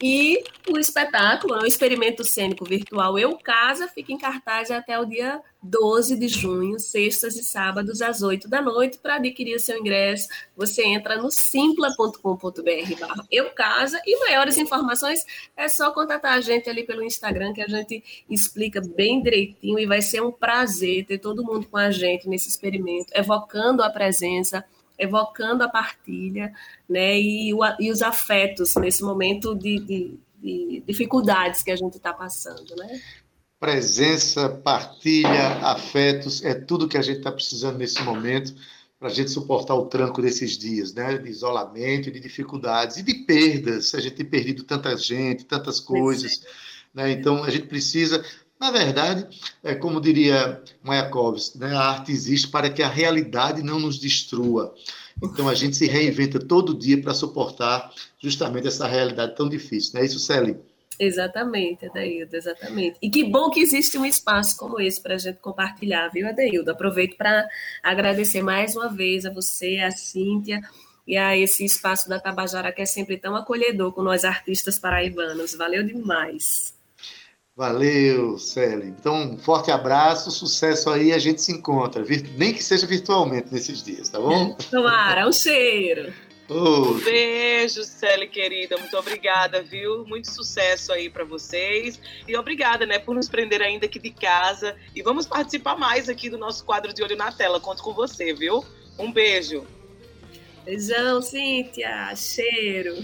[0.00, 5.40] E o espetáculo, o experimento cênico virtual Eu Casa, fica em cartaz até o dia
[5.62, 8.98] 12 de junho, sextas e sábados, às 8 da noite.
[8.98, 15.24] Para adquirir seu ingresso, você entra no simpla.com.br barra Eu Casa e maiores informações
[15.56, 19.86] é só contatar a gente ali pelo Instagram, que a gente explica bem direitinho e
[19.86, 24.62] vai ser um prazer ter todo mundo com a gente nesse experimento, evocando a presença
[24.98, 26.52] evocando a partilha
[26.88, 31.96] né, e, o, e os afetos nesse momento de, de, de dificuldades que a gente
[31.96, 32.74] está passando.
[32.76, 33.00] Né?
[33.58, 38.54] Presença, partilha, afetos, é tudo que a gente está precisando nesse momento
[38.98, 41.18] para a gente suportar o tranco desses dias, né?
[41.18, 43.94] De isolamento, de dificuldades e de perdas.
[43.94, 46.42] A gente tem perdido tanta gente, tantas coisas,
[46.94, 47.10] né?
[47.10, 48.24] Então a gente precisa
[48.58, 49.26] na verdade,
[49.62, 54.74] é como diria Mayakovsky, né, a arte existe para que a realidade não nos destrua.
[55.22, 59.92] Então a gente se reinventa todo dia para suportar justamente essa realidade tão difícil.
[59.94, 60.56] Não é isso, Celi?
[60.98, 62.96] Exatamente, Adaildo, exatamente.
[63.02, 66.70] E que bom que existe um espaço como esse para a gente compartilhar, viu, Adaildo?
[66.70, 67.46] Aproveito para
[67.82, 70.62] agradecer mais uma vez a você, a Cíntia,
[71.06, 75.54] e a esse espaço da Tabajara que é sempre tão acolhedor com nós artistas paraibanos.
[75.54, 76.75] Valeu demais.
[77.56, 78.84] Valeu, Célia.
[78.84, 82.04] Então, um forte abraço, sucesso aí, a gente se encontra,
[82.36, 84.54] nem que seja virtualmente nesses dias, tá bom?
[84.70, 86.12] Tomara, um cheiro.
[86.50, 86.90] Oh.
[86.90, 88.76] Um beijo, Célia querida.
[88.76, 90.04] Muito obrigada, viu?
[90.04, 91.98] Muito sucesso aí para vocês.
[92.28, 94.76] E obrigada, né, por nos prender ainda aqui de casa.
[94.94, 97.58] E vamos participar mais aqui do nosso quadro de Olho na Tela.
[97.58, 98.62] Conto com você, viu?
[98.98, 99.66] Um beijo.
[100.62, 102.14] Beijão, Cíntia.
[102.14, 102.96] Cheiro.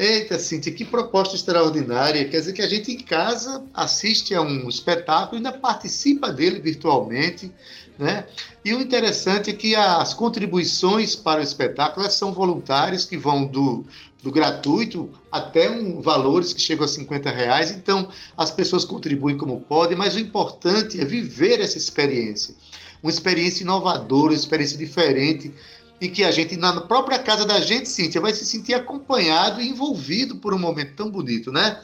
[0.00, 2.24] Eita, Cíntia, que proposta extraordinária.
[2.24, 6.58] Quer dizer que a gente em casa assiste a um espetáculo e ainda participa dele
[6.58, 7.52] virtualmente.
[7.98, 8.24] Né?
[8.64, 13.84] E o interessante é que as contribuições para o espetáculo são voluntárias, que vão do,
[14.22, 17.70] do gratuito até um, valores que chegam a 50 reais.
[17.70, 22.54] Então, as pessoas contribuem como podem, mas o importante é viver essa experiência.
[23.02, 25.52] Uma experiência inovadora, uma experiência diferente,
[26.00, 29.68] e que a gente, na própria casa da gente, Cíntia, vai se sentir acompanhado e
[29.68, 31.80] envolvido por um momento tão bonito, né?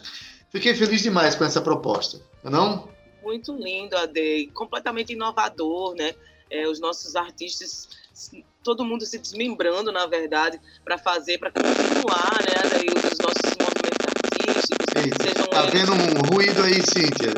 [0.50, 2.88] Fiquei feliz demais com essa proposta, não?
[3.22, 6.14] Muito lindo, Ade, completamente inovador, né?
[6.50, 7.88] É, os nossos artistas,
[8.62, 14.06] todo mundo se desmembrando, na verdade, para fazer, para continuar, né, Ade, os nossos movimentos
[14.14, 14.86] artísticos.
[14.96, 17.34] Eita, tá vendo um ruído aí, Cíntia?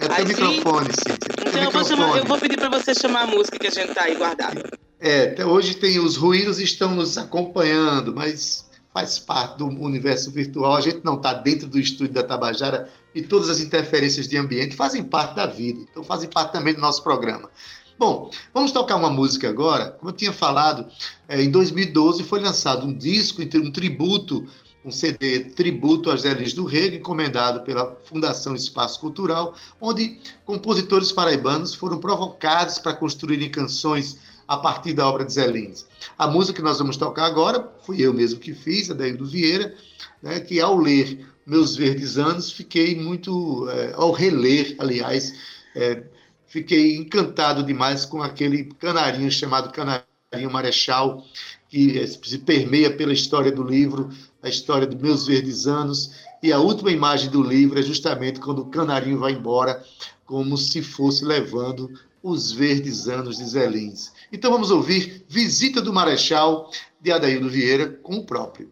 [0.00, 1.46] É teu microfone, Cíntia.
[1.46, 3.94] Então eu vou, chamar, eu vou, pedir para você chamar a música que a gente
[3.94, 4.85] tá aí guardada.
[4.98, 10.74] É, hoje tem os ruídos estão nos acompanhando, mas faz parte do universo virtual.
[10.74, 14.74] A gente não está dentro do estúdio da Tabajara e todas as interferências de ambiente
[14.74, 17.50] fazem parte da vida, então fazem parte também do nosso programa.
[17.98, 19.90] Bom, vamos tocar uma música agora.
[19.90, 20.86] Como eu tinha falado,
[21.28, 24.46] é, em 2012 foi lançado um disco, um tributo,
[24.84, 31.74] um CD tributo às Zé do Rego, encomendado pela Fundação Espaço Cultural, onde compositores paraibanos
[31.74, 35.86] foram provocados para construírem canções a partir da obra de Zé Lins.
[36.18, 39.74] A música que nós vamos tocar agora fui eu mesmo que fiz, a do Vieira,
[40.22, 45.32] né, que ao ler Meus Verdes Anos, fiquei muito, é, ao reler, aliás,
[45.76, 46.02] é,
[46.46, 51.24] fiquei encantado demais com aquele canarinho chamado Canarinho Marechal,
[51.68, 54.10] que se permeia pela história do livro,
[54.42, 58.60] a história dos Meus Verdes Anos, e a última imagem do livro é justamente quando
[58.60, 59.84] o canarinho vai embora,
[60.24, 61.90] como se fosse levando
[62.26, 64.12] os verdes anos de Zé Lins.
[64.32, 68.68] Então vamos ouvir Visita do Marechal, de Adaildo Vieira, com o próprio.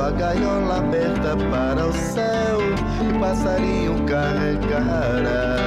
[0.00, 2.58] A gaiola aberta para o céu
[3.02, 5.60] e passarinho carregara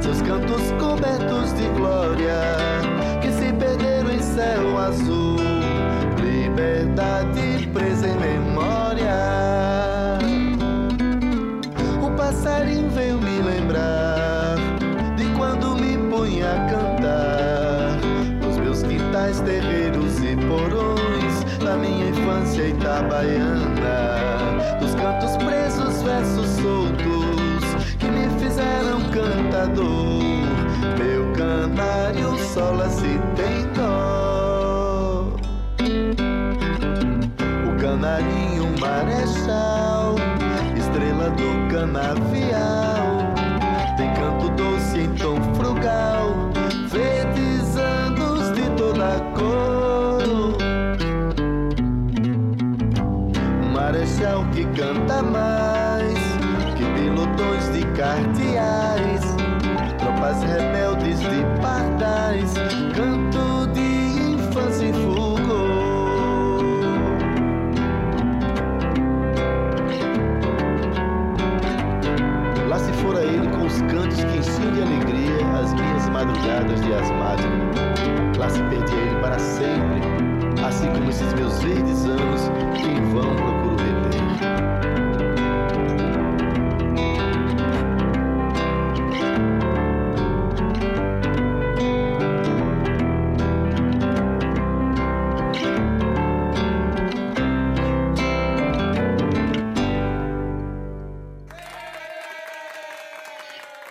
[0.00, 2.40] seus cantos cobertos de glória
[3.20, 5.36] que se perderam em céu azul.
[6.20, 9.18] Liberdade presa em memória.
[12.04, 14.56] O passarinho veio me lembrar
[15.16, 17.98] de quando me punha a cantar
[18.44, 23.71] nos meus quintais, terreiros e porões da minha infância itabaiana.
[29.64, 35.28] Meu canário sola se tem dó.
[37.68, 40.16] O canarinho marechal,
[40.76, 43.34] estrela do canavial,
[43.96, 46.50] tem canto doce em tom frugal,
[46.88, 50.56] verdes anos de toda cor.
[53.62, 55.61] Um marechal que canta mais
[76.24, 78.38] madrugadas de asmático.
[78.38, 80.00] Lá se perdia ele para sempre,
[80.64, 82.42] assim como esses meus verdes anos
[82.76, 83.61] que vão procuro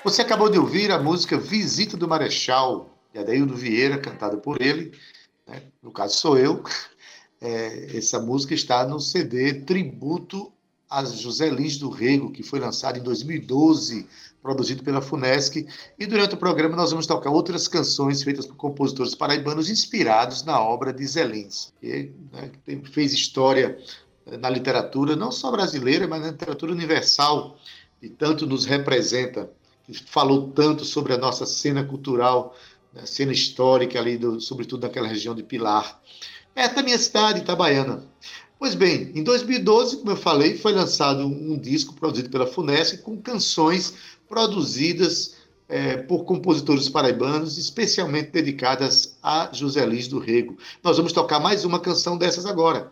[0.04, 4.98] Você acabou de ouvir a música Visita do Marechal, de Adeildo Vieira, cantada por ele,
[5.48, 5.62] né?
[5.82, 6.64] no caso sou eu.
[7.40, 10.52] É, essa música está no CD Tributo
[10.90, 14.08] a José Lins do Rego, que foi lançado em 2012,
[14.42, 15.68] produzido pela FUNESC.
[16.00, 20.60] E durante o programa nós vamos tocar outras canções feitas por compositores paraibanos inspirados na
[20.60, 22.52] obra de Zé Lins, que né,
[22.92, 23.78] fez história
[24.40, 27.56] na literatura, não só brasileira, mas na literatura universal,
[28.02, 29.48] e tanto nos representa
[29.94, 32.56] falou tanto sobre a nossa cena cultural,
[32.96, 36.00] a cena histórica ali, do, sobretudo naquela região de Pilar.
[36.56, 38.04] É da minha cidade, Itabaiana.
[38.60, 43.20] Pois bem, em 2012, como eu falei, foi lançado um disco produzido pela FUNESC com
[43.20, 43.96] canções
[44.30, 45.36] produzidas
[45.68, 50.58] é, por compositores paraibanos, especialmente dedicadas a José Lins do Rego.
[50.84, 52.92] Nós vamos tocar mais uma canção dessas agora,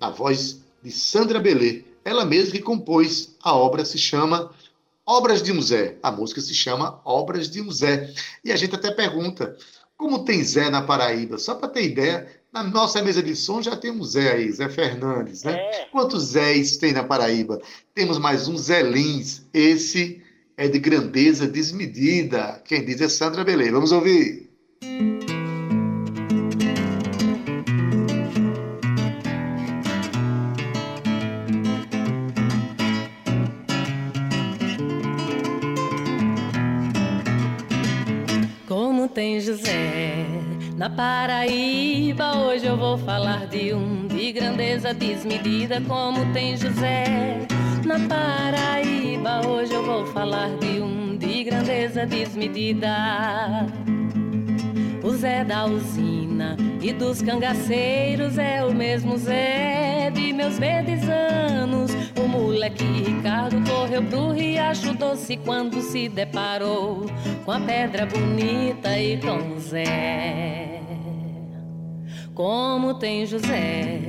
[0.00, 1.84] na voz de Sandra Belê.
[2.04, 4.50] Ela mesma que compôs a obra, se chama
[5.06, 5.98] Obras de um Zé.
[6.02, 8.12] A música se chama Obras de um Zé.
[8.42, 9.56] E a gente até pergunta,
[9.96, 11.36] como tem Zé na Paraíba?
[11.38, 14.68] Só para ter ideia, na nossa mesa de som já tem um Zé aí, Zé
[14.68, 15.52] Fernandes, né?
[15.56, 15.88] É.
[15.92, 17.60] Quantos Zés tem na Paraíba?
[17.94, 19.42] Temos mais um Zé Lins.
[19.52, 20.22] Esse
[20.56, 22.62] é de grandeza desmedida.
[22.64, 23.70] Quem diz é Sandra Belê.
[23.70, 24.48] Vamos ouvir.
[24.80, 25.23] Como
[40.96, 45.80] Paraíba, hoje eu vou falar de um de grandeza desmedida.
[45.80, 47.48] Como tem José
[47.84, 53.66] na Paraíba, hoje eu vou falar de um de grandeza desmedida.
[55.02, 61.90] O Zé da usina e dos cangaceiros é o mesmo Zé de meus verdes anos.
[62.16, 67.06] O moleque Ricardo correu pro riacho doce quando se deparou
[67.44, 70.83] com a pedra bonita e com o Zé.
[72.34, 74.00] Como tem José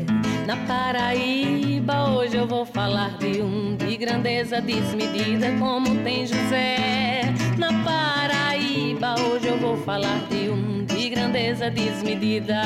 [0.47, 7.23] Na Paraíba hoje eu vou falar de um de grandeza desmedida como tem José.
[7.57, 12.61] Na Paraíba hoje eu vou falar de um de grandeza desmedida.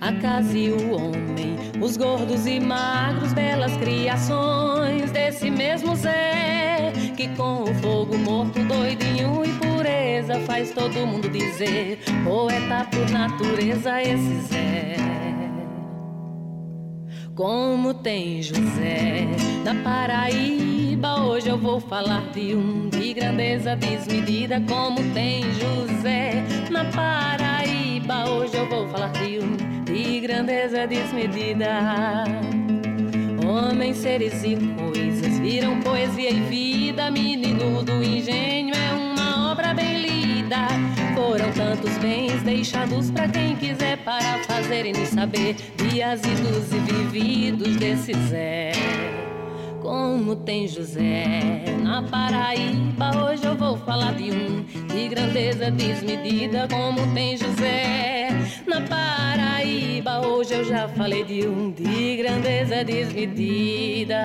[0.00, 6.77] A casa e o homem, os gordos e magros, belas criações desse mesmo Zé,
[7.18, 14.00] que com o fogo morto, doidinho e pureza, faz todo mundo dizer: poeta por natureza,
[14.00, 14.96] esse Zé.
[17.34, 19.26] Como tem José
[19.64, 24.62] na Paraíba, hoje eu vou falar de um de grandeza desmedida.
[24.68, 31.66] Como tem José na Paraíba, hoje eu vou falar de um de grandeza desmedida.
[33.44, 34.97] Homens, seres e coisas
[35.48, 37.10] viram poesia e vida.
[37.10, 40.68] Menino do engenho é uma obra bem lida.
[41.14, 47.76] Foram tantos bens deixados pra quem quiser para fazerem nos saber dias idos e vividos
[47.76, 49.27] desse Zé.
[49.80, 56.66] Como tem José na Paraíba, hoje eu vou falar de um de grandeza desmedida.
[56.68, 58.28] Como tem José
[58.66, 64.18] na Paraíba, hoje eu já falei de um de grandeza desmedida.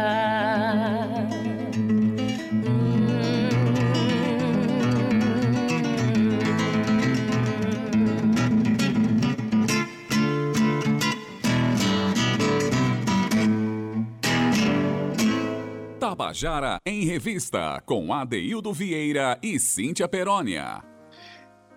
[16.14, 20.84] Tabajara em Revista, com Adeildo Vieira e Cíntia Perónia.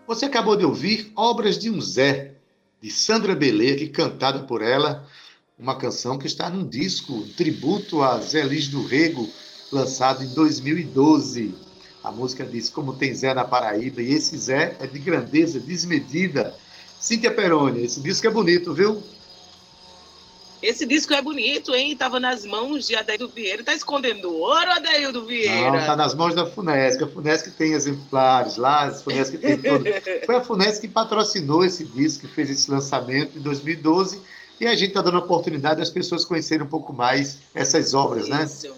[0.06, 2.34] Você acabou de ouvir Obras de um Zé,
[2.78, 5.08] de Sandra Belê, cantada por ela,
[5.58, 9.26] uma canção que está num disco, um tributo a Zé Liz do Rego,
[9.72, 11.54] lançado em 2012.
[12.04, 16.54] A música diz Como tem Zé na Paraíba, e esse Zé é de grandeza desmedida.
[17.00, 19.02] Cíntia Peroni, esse disco é bonito, viu?
[20.62, 21.96] Esse disco é bonito, hein?
[21.96, 23.62] Tava nas mãos de Adaildo Vieira.
[23.62, 25.70] Tá escondendo ouro, Adaildo Vieira?
[25.70, 27.02] Não, tá nas mãos da Funesc.
[27.04, 29.84] A Funesc tem exemplares lá, a Funesc tem tudo.
[30.24, 34.20] Foi a Funesc que patrocinou esse disco, que fez esse lançamento em 2012.
[34.58, 38.26] E a gente está dando a oportunidade das pessoas conhecerem um pouco mais essas obras,
[38.28, 38.44] né?
[38.44, 38.74] Isso.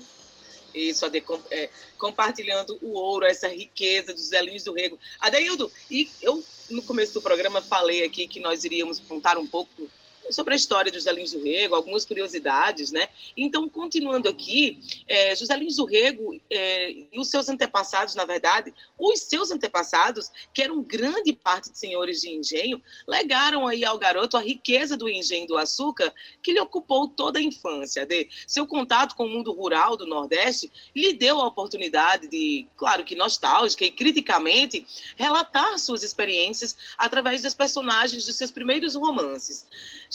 [0.75, 4.99] Isso, Ade, com- é, compartilhando o ouro, essa riqueza dos Zelinhos do Rego.
[5.19, 9.89] Adeildo, e eu no começo do programa falei aqui que nós iríamos contar um pouco
[10.31, 13.09] sobre a história dos Zelinhos do Rego, algumas curiosidades, né?
[13.37, 18.73] Então, continuando aqui, é, José Lins do Rego é, e os seus antepassados, na verdade,
[18.99, 24.37] os seus antepassados, que eram grande parte de senhores de engenho, legaram aí ao garoto
[24.37, 26.13] a riqueza do engenho do açúcar
[26.43, 28.07] que lhe ocupou toda a infância.
[28.07, 33.05] De seu contato com o mundo rural do Nordeste lhe deu a oportunidade de, claro
[33.05, 39.67] que nostálgica e criticamente, relatar suas experiências através dos personagens dos seus primeiros romances.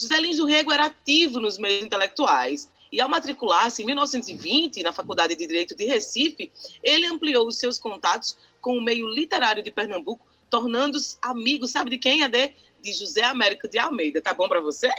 [0.03, 4.91] José Lins do Rego era ativo nos meios intelectuais e, ao matricular-se em 1920 na
[4.91, 6.51] Faculdade de Direito de Recife,
[6.83, 11.97] ele ampliou os seus contatos com o meio literário de Pernambuco, tornando-se amigo, sabe de
[11.97, 12.53] quem, Adê?
[12.81, 14.21] De José Américo de Almeida.
[14.21, 14.89] Tá bom para você?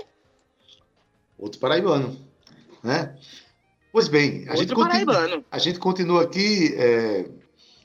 [1.38, 2.18] Outro paraibano,
[2.82, 3.16] né?
[3.92, 5.44] Pois bem, a, gente, Outro continua, paraibano.
[5.50, 7.28] a gente continua aqui, é,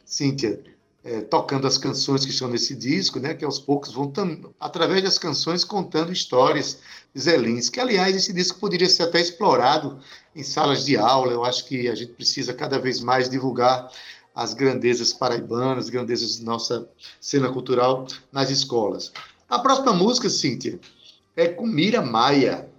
[0.05, 0.63] Cíntia,
[1.03, 3.33] é, tocando as canções que estão nesse disco, né?
[3.33, 4.11] Que aos poucos vão,
[4.59, 6.79] através das canções, contando histórias
[7.13, 9.99] de que, aliás, esse disco poderia ser até explorado
[10.35, 11.31] em salas de aula.
[11.31, 13.89] Eu acho que a gente precisa cada vez mais divulgar
[14.35, 16.89] as grandezas paraibanas, as grandezas da nossa
[17.19, 19.11] cena cultural nas escolas.
[19.49, 20.79] A próxima música, Cíntia,
[21.35, 22.69] é com Mira Maia.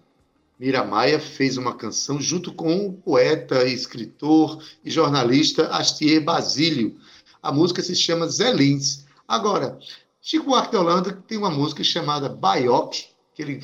[0.59, 6.97] Mira Maia fez uma canção junto com o poeta, escritor e jornalista Astier Basílio.
[7.43, 9.07] A música se chama Zé Lins.
[9.27, 9.79] Agora,
[10.21, 13.63] Chico Buarque de Holanda tem uma música chamada Baioque, que ele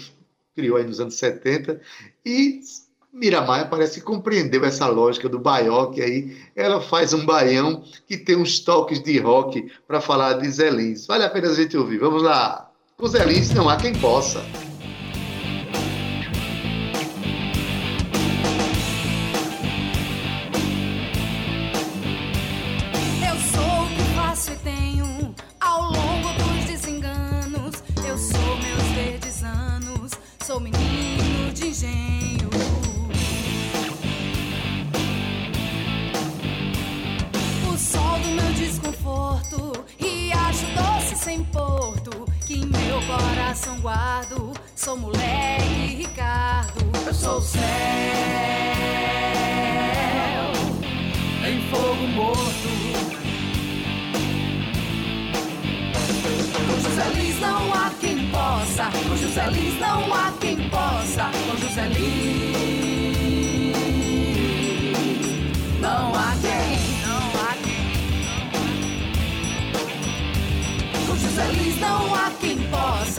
[0.54, 1.80] criou aí nos anos 70,
[2.24, 2.60] e
[3.16, 6.36] Mira Maia parece que compreendeu essa lógica do baioque aí.
[6.54, 11.06] Ela faz um baião que tem uns toques de rock para falar de Zé Lins.
[11.06, 11.98] Vale a pena a gente ouvir.
[11.98, 12.70] Vamos lá.
[12.98, 14.44] Com Zé Lins não há quem possa.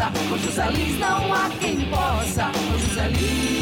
[0.05, 2.51] Com José Lins não há quem possa.
[2.51, 3.57] Com José Lins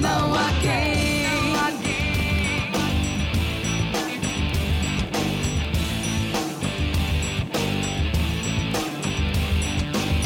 [0.00, 1.26] não há quem.
[1.28, 2.70] Não há quem.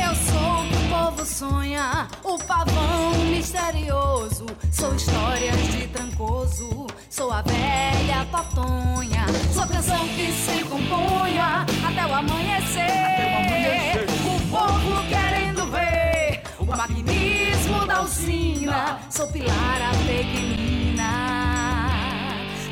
[0.07, 4.47] Eu sou o que o povo sonha, o pavão misterioso.
[4.71, 9.27] Sou histórias de trancoso, sou a velha patonha.
[9.53, 14.07] Sou canção que se componha até o amanhecer.
[14.25, 19.01] O povo querendo ver o maquinismo da usina.
[19.11, 21.11] Sou Pilar a pequenina,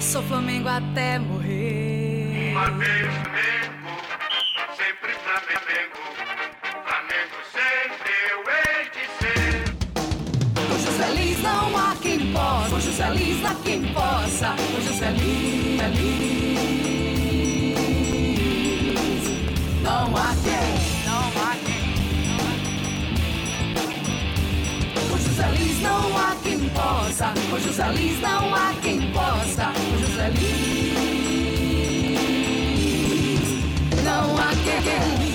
[0.00, 2.52] sou Flamengo até morrer.
[2.52, 3.12] Flamengo,
[4.76, 5.98] sempre Flamengo.
[6.84, 7.77] Flamengo sempre
[13.44, 14.54] há quem possa.
[14.56, 16.58] Com José Lins, Lins.
[19.82, 20.74] Não há quem.
[21.06, 21.82] Não há quem.
[25.08, 27.32] Com José Lins não há quem possa.
[27.50, 29.72] Com José Lins não há quem possa.
[29.72, 30.98] Com José Lins.
[34.04, 34.80] Não há quem.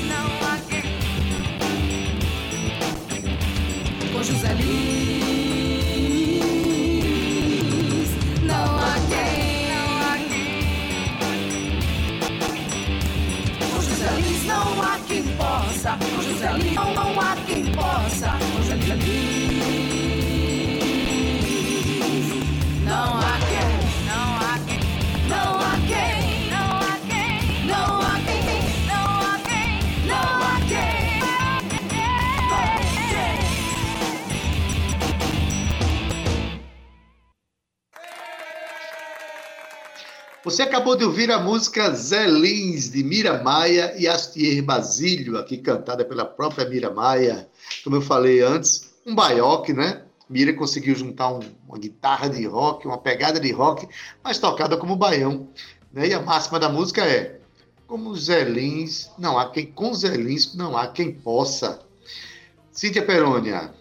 [0.08, 0.84] Não há quem.
[4.12, 5.53] Com José Lins.
[15.84, 17.36] Com José não, não há
[40.54, 45.58] Você acabou de ouvir a música Zé Lins, de Mira Maia e Astier Basílio, aqui
[45.58, 47.50] cantada pela própria Mira Maia.
[47.84, 50.04] Como eu falei antes, um baioque, né?
[50.30, 53.88] Mira conseguiu juntar um- uma guitarra de rock, uma pegada de rock,
[54.24, 55.48] mas tocada como baião.
[55.92, 56.10] Né?
[56.10, 57.40] E a máxima da música é:
[57.88, 61.80] como Zé Lins, não há quem, com Zé Lins não há quem possa.
[62.72, 63.74] Cíntia Perônia,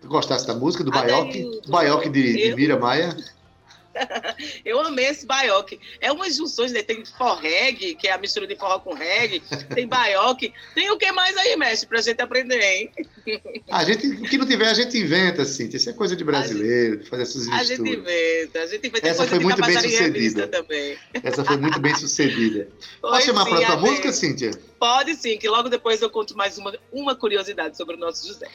[0.00, 1.60] tu gostasse da música, do baioque?
[1.66, 3.16] Baioque de, de Mira Maia?
[4.64, 5.78] Eu amei esse baioque.
[6.00, 6.82] É umas junções, né?
[6.82, 9.42] Tem forró reggae, que é a mistura de forró com reggae.
[9.74, 10.52] Tem baioque.
[10.74, 12.90] Tem o que mais aí, mestre, pra gente aprender, hein?
[13.70, 15.76] A gente, o que não tiver, a gente inventa, Cíntia.
[15.76, 17.98] Isso é coisa de brasileiro, de fazer essas A gente misturas.
[17.98, 18.58] inventa.
[18.62, 20.48] A gente inventa Essa foi muito bem sucedida.
[20.48, 20.98] também.
[21.22, 22.68] Essa foi muito bem sucedida.
[23.00, 23.82] Pois chamar a sim, próxima Ade.
[23.82, 24.50] música, Cíntia?
[24.78, 28.48] Pode sim, que logo depois eu conto mais uma, uma curiosidade sobre o nosso José.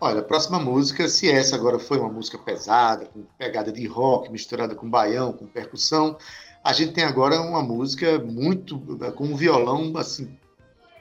[0.00, 4.30] Olha, a próxima música, se essa agora foi uma música pesada, com pegada de rock,
[4.30, 6.16] misturada com baião, com percussão,
[6.62, 8.78] a gente tem agora uma música muito
[9.16, 10.38] com um violão assim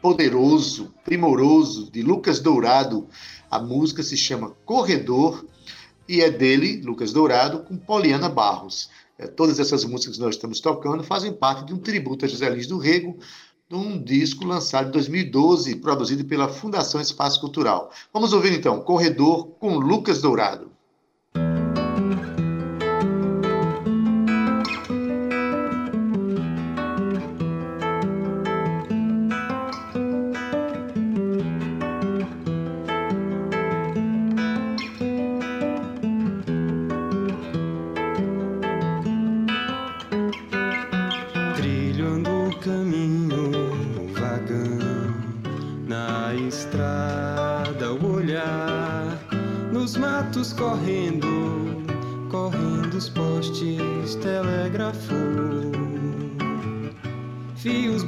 [0.01, 3.07] poderoso, primoroso, de Lucas Dourado.
[3.51, 5.45] A música se chama Corredor
[6.09, 8.89] e é dele, Lucas Dourado, com Poliana Barros.
[9.19, 12.49] É, todas essas músicas que nós estamos tocando fazem parte de um tributo a José
[12.49, 13.17] Lins do Rego,
[13.69, 17.91] de um disco lançado em 2012, produzido pela Fundação Espaço Cultural.
[18.13, 20.71] Vamos ouvir então Corredor com Lucas Dourado.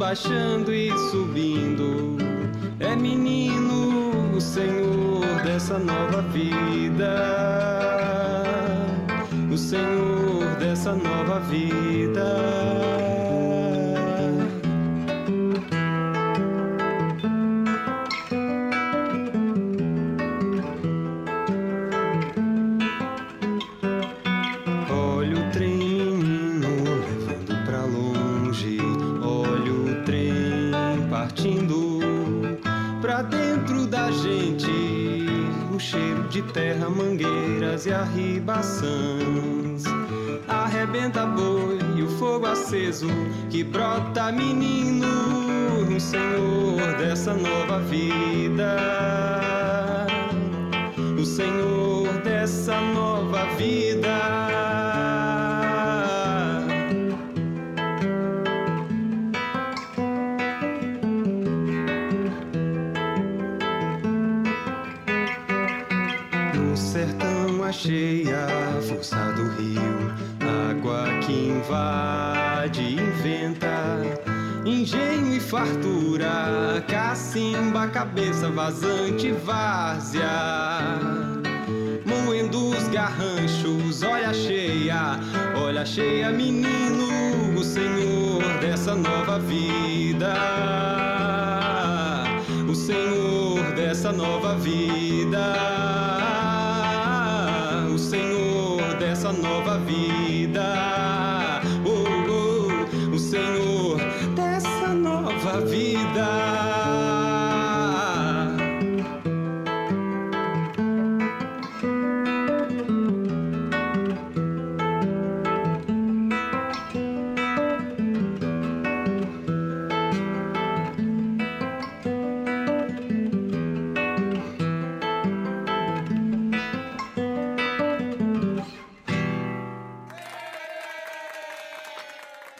[0.09, 2.17] Baixando e subindo.
[2.79, 7.13] É menino, o senhor dessa nova vida,
[9.51, 12.98] o senhor dessa nova vida.
[38.79, 39.83] Arribaçãs.
[40.47, 43.07] Arrebenta boi e o fogo aceso
[43.49, 45.07] que brota menino,
[45.89, 48.18] um senhor dessa nova vida.
[78.09, 80.99] Cabeça vazante, várzea.
[82.05, 85.19] Moendo os garranchos, olha cheia,
[85.55, 87.07] olha cheia, menino,
[87.55, 90.33] o senhor dessa nova vida.
[92.67, 95.78] O senhor dessa nova vida.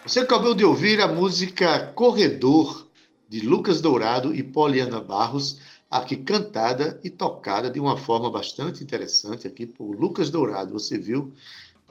[0.10, 2.88] Você acabou de ouvir a música Corredor,
[3.30, 9.46] de Lucas Dourado e Poliana Barros, aqui cantada e tocada de uma forma bastante interessante
[9.46, 10.74] aqui por Lucas Dourado.
[10.74, 11.32] Você viu,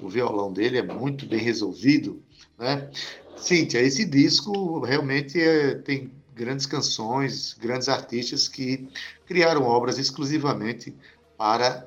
[0.03, 2.21] o violão dele é muito bem resolvido,
[2.59, 2.91] né?
[3.37, 8.89] Cíntia, esse disco realmente é, tem grandes canções, grandes artistas que
[9.27, 10.93] criaram obras exclusivamente
[11.37, 11.87] para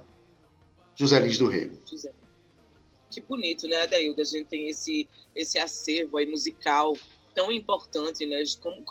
[0.95, 1.80] José Lins do Rego.
[3.11, 4.21] Que bonito, né, Adaildo?
[4.21, 6.95] A gente tem esse, esse acervo aí musical
[7.35, 8.43] tão importante, né?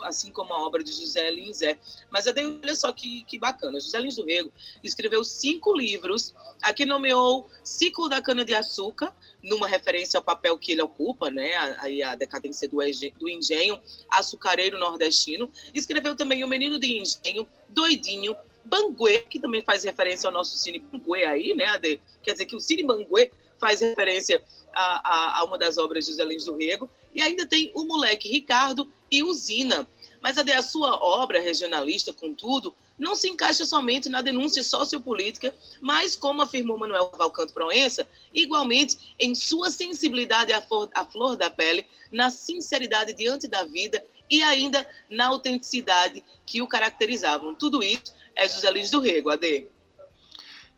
[0.03, 1.77] Assim como a obra de José Lins é.
[2.09, 3.79] Mas Adaildo, olha só que, que bacana.
[3.79, 4.51] José Lins do Rego
[4.83, 6.33] escreveu cinco livros.
[6.61, 11.55] Aqui nomeou Ciclo da Cana-de-Açúcar, numa referência ao papel que ele ocupa, né?
[11.79, 12.77] Aí a, a decadência do,
[13.17, 15.51] do engenho, açucareiro nordestino.
[15.73, 20.79] Escreveu também O Menino de Engenho, Doidinho, Banguê, que também faz referência ao nosso Cine
[20.79, 21.99] Banguê aí, né, Ade?
[22.21, 23.31] Quer dizer que o Cine Banguê
[23.61, 24.43] faz referência
[24.73, 26.89] a, a, a, uma das obras de José Lins do Rego.
[27.13, 29.87] E ainda tem O Moleque Ricardo e Usina.
[30.19, 36.15] Mas Ade, a sua obra regionalista, contudo, não se encaixa somente na denúncia sociopolítica, mas,
[36.15, 41.85] como afirmou Manuel Valcanto Proença, igualmente em sua sensibilidade à flor, à flor da pele,
[42.11, 47.55] na sinceridade diante da vida e ainda na autenticidade que o caracterizavam.
[47.55, 49.67] Tudo isso é José Lins do Rego, Ade.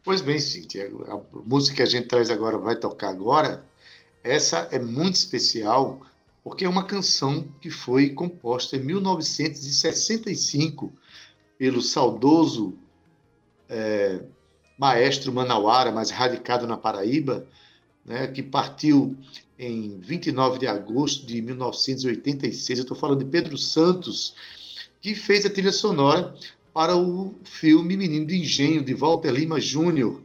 [0.04, 3.66] Pois bem, Cíntia, a música que a gente traz agora, vai tocar agora,
[4.22, 6.02] essa é muito especial,
[6.44, 10.92] porque é uma canção que foi composta em 1965
[11.58, 12.78] pelo saudoso
[13.70, 14.20] é,
[14.78, 17.48] maestro Manauara, mas radicado na Paraíba,
[18.06, 19.16] né, que partiu
[19.58, 22.80] em 29 de agosto de 1986.
[22.80, 24.36] Eu estou falando de Pedro Santos,
[25.00, 26.36] que fez a trilha sonora
[26.74, 30.22] para o filme Menino de Engenho, de Walter Lima Júnior.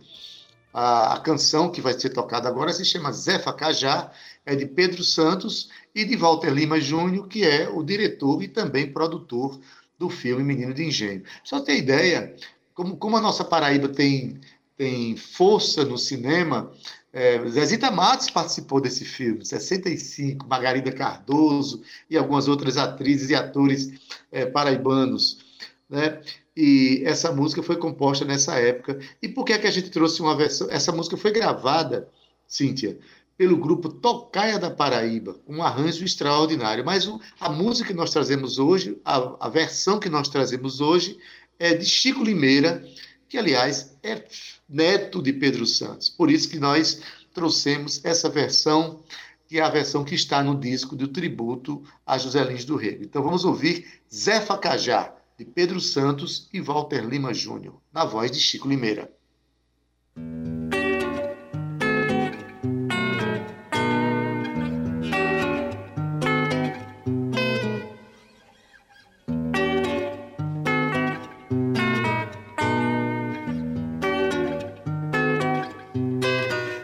[0.73, 4.11] A, a, canção que vai ser tocada agora se chama Zé Facajá,
[4.47, 8.91] é de Pedro Santos e de Walter Lima Júnior, que é o diretor e também
[8.91, 9.61] produtor
[9.99, 11.23] do filme Menino de Engenho.
[11.45, 12.35] Só ter ideia,
[12.75, 14.41] como, como a nossa Paraíba tem,
[14.77, 16.71] tem força no cinema,
[17.13, 23.91] é, Zezita Matos participou desse filme, 65, Margarida Cardoso e algumas outras atrizes e atores
[24.31, 25.48] é, paraibanos.
[25.89, 26.20] Né?
[26.57, 28.99] E essa música foi composta nessa época.
[29.22, 30.68] E por que, é que a gente trouxe uma versão?
[30.70, 32.09] Essa música foi gravada,
[32.47, 32.99] Cíntia,
[33.36, 36.84] pelo grupo Tocaia da Paraíba, um arranjo extraordinário.
[36.84, 37.09] Mas
[37.41, 41.16] a música que nós trazemos hoje, a, a, versão que nós trazemos hoje,
[41.59, 42.84] é de Chico Limeira,
[43.28, 44.24] que, aliás, é
[44.68, 46.09] neto de Pedro Santos.
[46.11, 47.01] Por isso que nós
[47.32, 49.01] trouxemos essa versão,
[49.47, 53.05] que é a versão que está no disco do tributo a José Lins do Rego.
[53.05, 58.41] Então vamos ouvir Zé Facajá de Pedro Santos e Walter Lima Júnior, na voz de
[58.41, 59.09] Chico Limeira.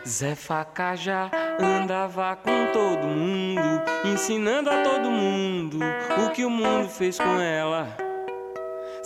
[0.07, 1.28] Zé Facajá
[1.59, 5.80] andava com todo mundo, ensinando a todo mundo
[6.24, 8.14] o que o mundo fez com ela.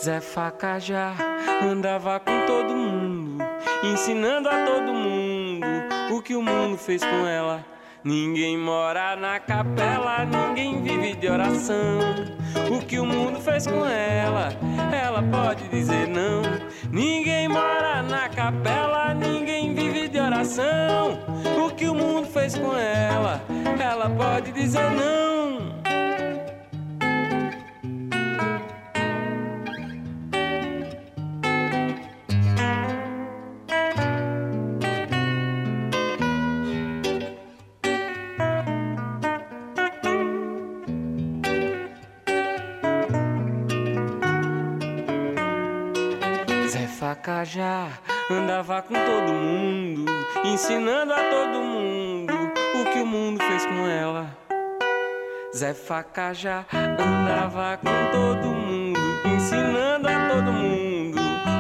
[0.01, 1.13] Zé Facajá
[1.61, 3.45] andava com todo mundo,
[3.83, 5.67] ensinando a todo mundo
[6.13, 7.65] o que o mundo fez com ela.
[8.05, 11.99] Ninguém mora na capela, ninguém vive de oração.
[12.71, 14.51] O que o mundo fez com ela,
[14.93, 16.43] ela pode dizer não.
[16.93, 21.19] Ninguém mora na capela, ninguém vive de oração.
[21.67, 23.43] O que o mundo fez com ela,
[23.81, 25.38] ela pode dizer não.
[47.19, 47.89] Facajá
[48.31, 50.13] andava com todo mundo,
[50.45, 52.33] ensinando a todo mundo
[52.81, 54.27] o que o mundo fez com ela.
[55.55, 59.01] Zé Facajá andava com todo mundo,
[59.35, 61.19] ensinando a todo mundo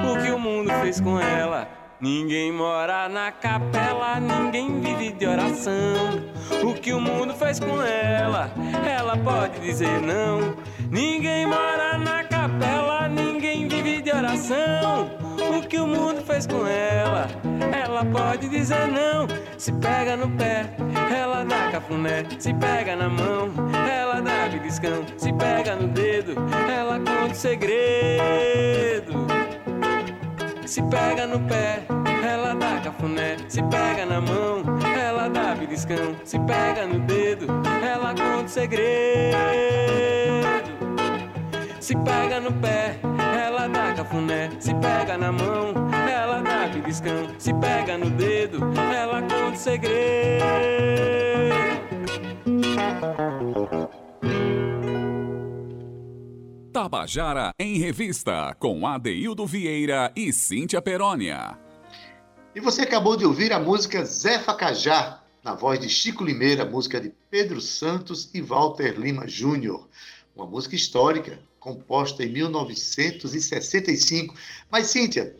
[0.08, 1.68] o que o mundo fez com ela.
[2.00, 5.74] Ninguém mora na capela, ninguém vive de oração.
[6.62, 8.48] O que o mundo fez com ela,
[8.88, 10.56] ela pode dizer não.
[10.88, 15.27] Ninguém mora na capela, ninguém vive de oração.
[15.68, 17.28] Que o mundo fez com ela,
[17.84, 19.28] ela pode dizer não.
[19.58, 20.64] Se pega no pé,
[21.14, 22.24] ela dá cafuné.
[22.38, 23.50] Se pega na mão,
[23.86, 25.04] ela dá beliscão.
[25.18, 26.32] Se pega no dedo,
[26.74, 29.26] ela conta o segredo.
[30.64, 31.82] Se pega no pé,
[32.26, 33.36] ela dá cafuné.
[33.46, 34.62] Se pega na mão,
[34.98, 36.16] ela dá beliscão.
[36.24, 37.46] Se pega no dedo,
[37.86, 38.88] ela conta o segredo.
[41.78, 42.98] Se pega no pé,
[43.68, 44.50] dá cafuné.
[44.60, 45.72] Se pega na mão,
[46.08, 47.28] ela dá beliscão.
[47.38, 48.58] Se pega no dedo,
[48.92, 50.78] ela conta o segredo.
[56.72, 61.58] Tabajara em Revista, com Adeildo Vieira e Cíntia Perónia.
[62.54, 67.00] E você acabou de ouvir a música Zé Facajá, na voz de Chico Limeira, música
[67.00, 69.88] de Pedro Santos e Walter Lima Júnior.
[70.34, 71.38] Uma música histórica,
[71.74, 74.34] composta em 1965.
[74.70, 75.34] Mas, Cíntia,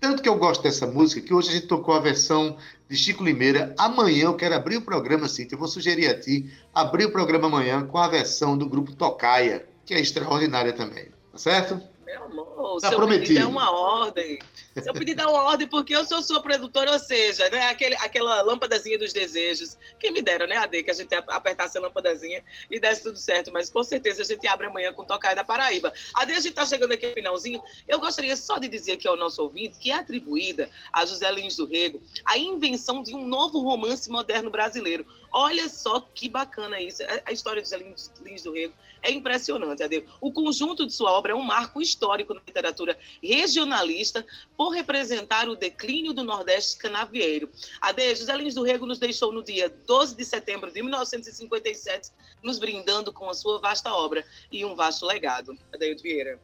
[0.00, 2.56] tanto que eu gosto dessa música que hoje a gente tocou a versão
[2.88, 3.74] de Chico Limeira.
[3.78, 5.54] Amanhã eu quero abrir o programa, Cíntia.
[5.54, 9.66] Eu vou sugerir a ti abrir o programa amanhã com a versão do grupo Tocaia
[9.84, 11.06] que é extraordinária também.
[11.32, 11.80] Tá certo?
[12.12, 13.26] Meu amor, Tá seu prometido.
[13.28, 14.38] pedido é uma ordem.
[14.82, 18.42] Seu pedido é uma ordem porque eu sou sua produtora, ou seja, né, aquele, aquela
[18.42, 19.76] lâmpadazinha dos desejos.
[19.98, 23.50] Quem me dera, né, Ade, que a gente apertasse a lâmpadazinha e desse tudo certo.
[23.52, 25.92] Mas com certeza a gente abre amanhã com Tocaia da Paraíba.
[26.14, 27.62] Ade, a gente tá chegando aqui no finalzinho.
[27.88, 31.56] Eu gostaria só de dizer aqui ao nosso ouvinte que é atribuída a José Lins
[31.56, 35.06] do Rego a invenção de um novo romance moderno brasileiro.
[35.32, 37.02] Olha só que bacana isso.
[37.24, 37.82] A- história de José
[38.22, 40.04] Lins do Rego é impressionante, Ade.
[40.20, 44.24] O conjunto de sua obra é um marco histórico na literatura regionalista
[44.56, 47.50] por representar o declínio do Nordeste canavieiro.
[47.80, 52.10] Ade, José Lins do Rego nos deixou no dia 12 de setembro de 1957,
[52.42, 55.58] nos brindando com a sua vasta obra e um vasto legado.
[55.74, 56.38] Adeildo Vieira.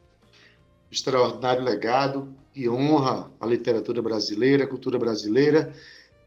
[0.91, 5.73] Extraordinário legado que honra a literatura brasileira, a cultura brasileira.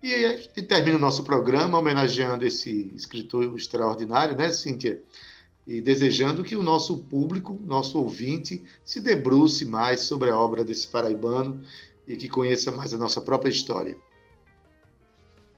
[0.03, 5.01] E gente termina o nosso programa homenageando esse escritor extraordinário, né, Cíntia?
[5.67, 10.89] E desejando que o nosso público, nosso ouvinte, se debruce mais sobre a obra desse
[10.89, 11.65] paraibano
[12.07, 13.97] e que conheça mais a nossa própria história.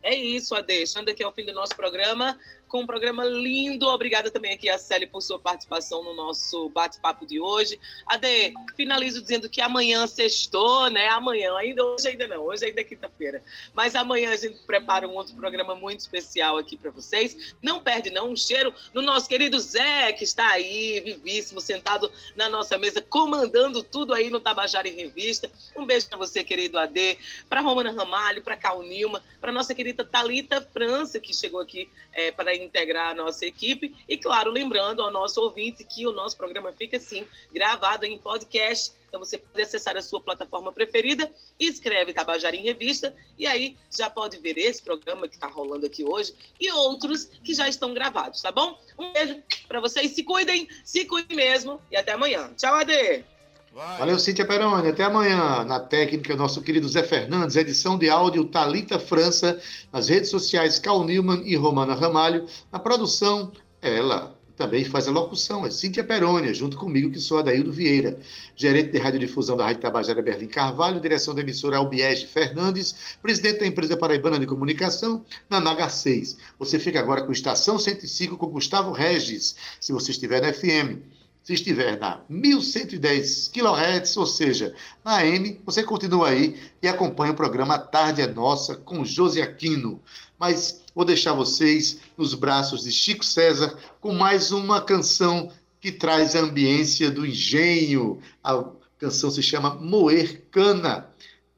[0.02, 0.86] É isso, Ade.
[0.86, 2.38] Chegando aqui ao fim do nosso programa,
[2.68, 3.86] com um programa lindo.
[3.86, 7.78] Obrigada também aqui a Célia por sua participação no nosso bate-papo de hoje.
[8.06, 11.08] Ade, finalizo dizendo que amanhã sextou, né?
[11.08, 13.42] Amanhã, ainda hoje ainda não, hoje ainda é quinta-feira.
[13.72, 17.54] Mas amanhã a gente prepara um outro programa muito especial aqui para vocês.
[17.62, 22.48] Não perde não um cheiro no nosso querido Zé, que está aí, vivíssimo, sentado na
[22.48, 25.50] nossa mesa, comandando tudo aí no Tabajara em Revista.
[25.76, 30.04] Um beijo para você, querido Ade, para Romana Ramalho, para Cal Nilma, para nossa querida
[30.04, 33.94] Talita França, que chegou aqui é, para integrar a nossa equipe.
[34.09, 38.92] E, claro, lembrando ao nosso ouvinte que o nosso programa fica, assim, gravado em podcast.
[39.09, 44.11] Então, você pode acessar a sua plataforma preferida, escreve Tabajara em Revista, e aí já
[44.11, 48.42] pode ver esse programa que está rolando aqui hoje e outros que já estão gravados,
[48.42, 48.76] tá bom?
[48.98, 52.52] Um beijo para vocês, se cuidem, se cuidem mesmo, e até amanhã.
[52.57, 53.34] Tchau, Ade!
[53.74, 54.88] Valeu, Cíntia Peroni.
[54.88, 55.64] Até amanhã.
[55.64, 59.60] Na técnica, nosso querido Zé Fernandes, edição de áudio Talita França,
[59.92, 62.46] nas redes sociais Cal Newman e Romana Ramalho.
[62.70, 63.50] Na produção,
[63.82, 68.16] ela também faz a locução, é Cíntia Perônia, junto comigo, que sou Adaildo Vieira,
[68.54, 73.66] gerente de radiodifusão da Rádio Tabajara Berlim Carvalho, direção da emissora Albiege Fernandes, presidente da
[73.66, 76.36] empresa Paraibana de Comunicação, na Naga 6.
[76.60, 81.23] Você fica agora com Estação 105 com Gustavo Regis, se você estiver na FM.
[81.45, 84.74] Se estiver na 1110 kHz, ou seja,
[85.05, 90.01] na AM, você continua aí e acompanha o programa Tarde é Nossa com Josi Aquino.
[90.38, 96.34] Mas vou deixar vocês nos braços de Chico César com mais uma canção que traz
[96.34, 98.22] a ambiência do engenho.
[98.42, 98.64] A
[98.99, 101.11] canção se chama Moer Cana,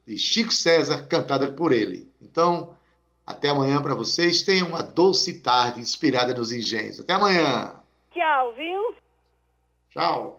[0.05, 2.11] de Chico César, cantada por ele.
[2.21, 2.75] Então,
[3.25, 4.41] até amanhã para vocês.
[4.41, 6.99] Tenham uma doce tarde inspirada nos engenhos.
[6.99, 7.73] Até amanhã.
[8.13, 9.06] Tchau, viu?
[9.89, 10.37] Tchau.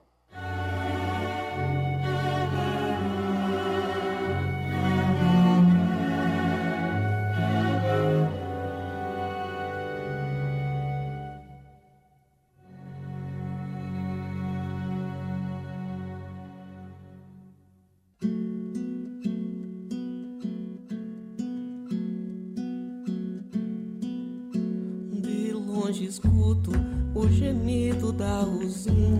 [26.09, 26.73] escuto
[27.15, 29.18] o gemido da usina.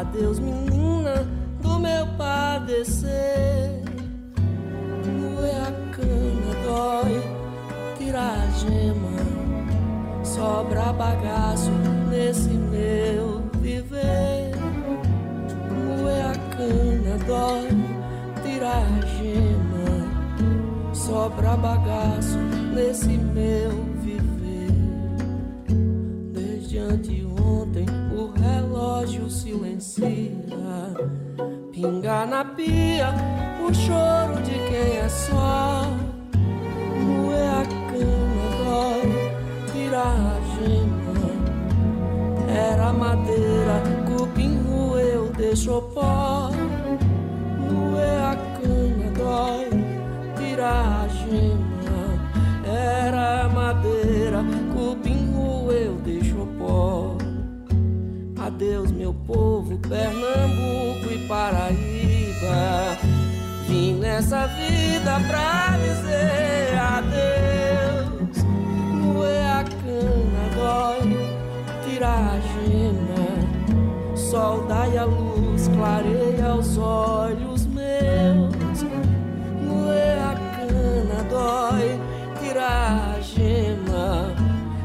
[0.00, 1.26] Adeus, menina
[1.60, 3.82] do meu padecer.
[5.04, 7.22] Moer a cana dói,
[7.98, 11.70] tirar a gema, sobra bagaço
[12.08, 14.52] nesse meu viver.
[15.70, 17.68] Moer a cana dói,
[18.42, 22.38] tirar a gema, sobra bagaço
[22.74, 23.69] nesse meu
[31.80, 33.08] pinga na pia
[33.66, 35.86] o choro de quem é só.
[37.00, 39.08] Moer a cana dói,
[39.72, 41.30] tirar a gema.
[42.48, 46.50] Era madeira, cupim roeu, deixou pó.
[47.58, 49.70] Moer a cana dói,
[50.36, 52.02] tirar a gema.
[52.66, 57.16] Era madeira, cupim roeu, deixou pó.
[58.38, 60.89] Adeus, meu povo, Pernambuco
[61.30, 62.98] Paraíba.
[63.68, 68.42] Vim nessa vida pra dizer adeus.
[68.92, 71.38] Moer a cana dói,
[71.84, 74.16] tirar a gema.
[74.16, 78.82] Sol dai a luz, clareia os olhos meus.
[79.62, 82.00] Moer a cana dói,
[82.40, 84.34] tirar a gema.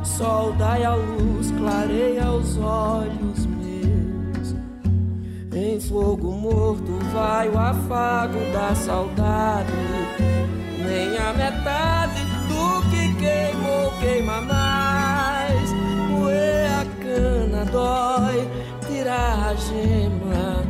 [0.03, 3.14] Sol dai a luz, clareia os olhos.
[5.75, 9.73] Em fogo morto vai o afago da saudade.
[10.87, 15.73] Nem a metade do que queimou queima mais.
[16.11, 18.49] Moer a cana dói,
[18.87, 20.63] tirar a gema.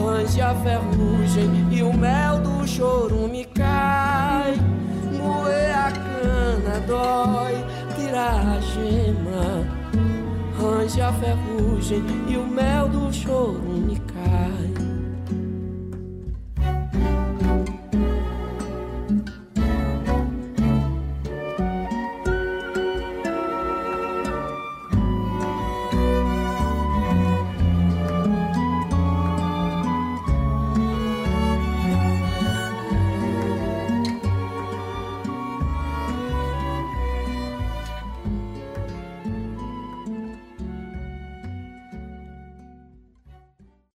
[0.00, 4.54] Range a ferrugem e o mel do chorume cai.
[5.12, 7.62] Moer a cana dói,
[7.94, 9.75] tirar a gema.
[10.66, 14.85] Range a ferrugem e o mel do chorume cai.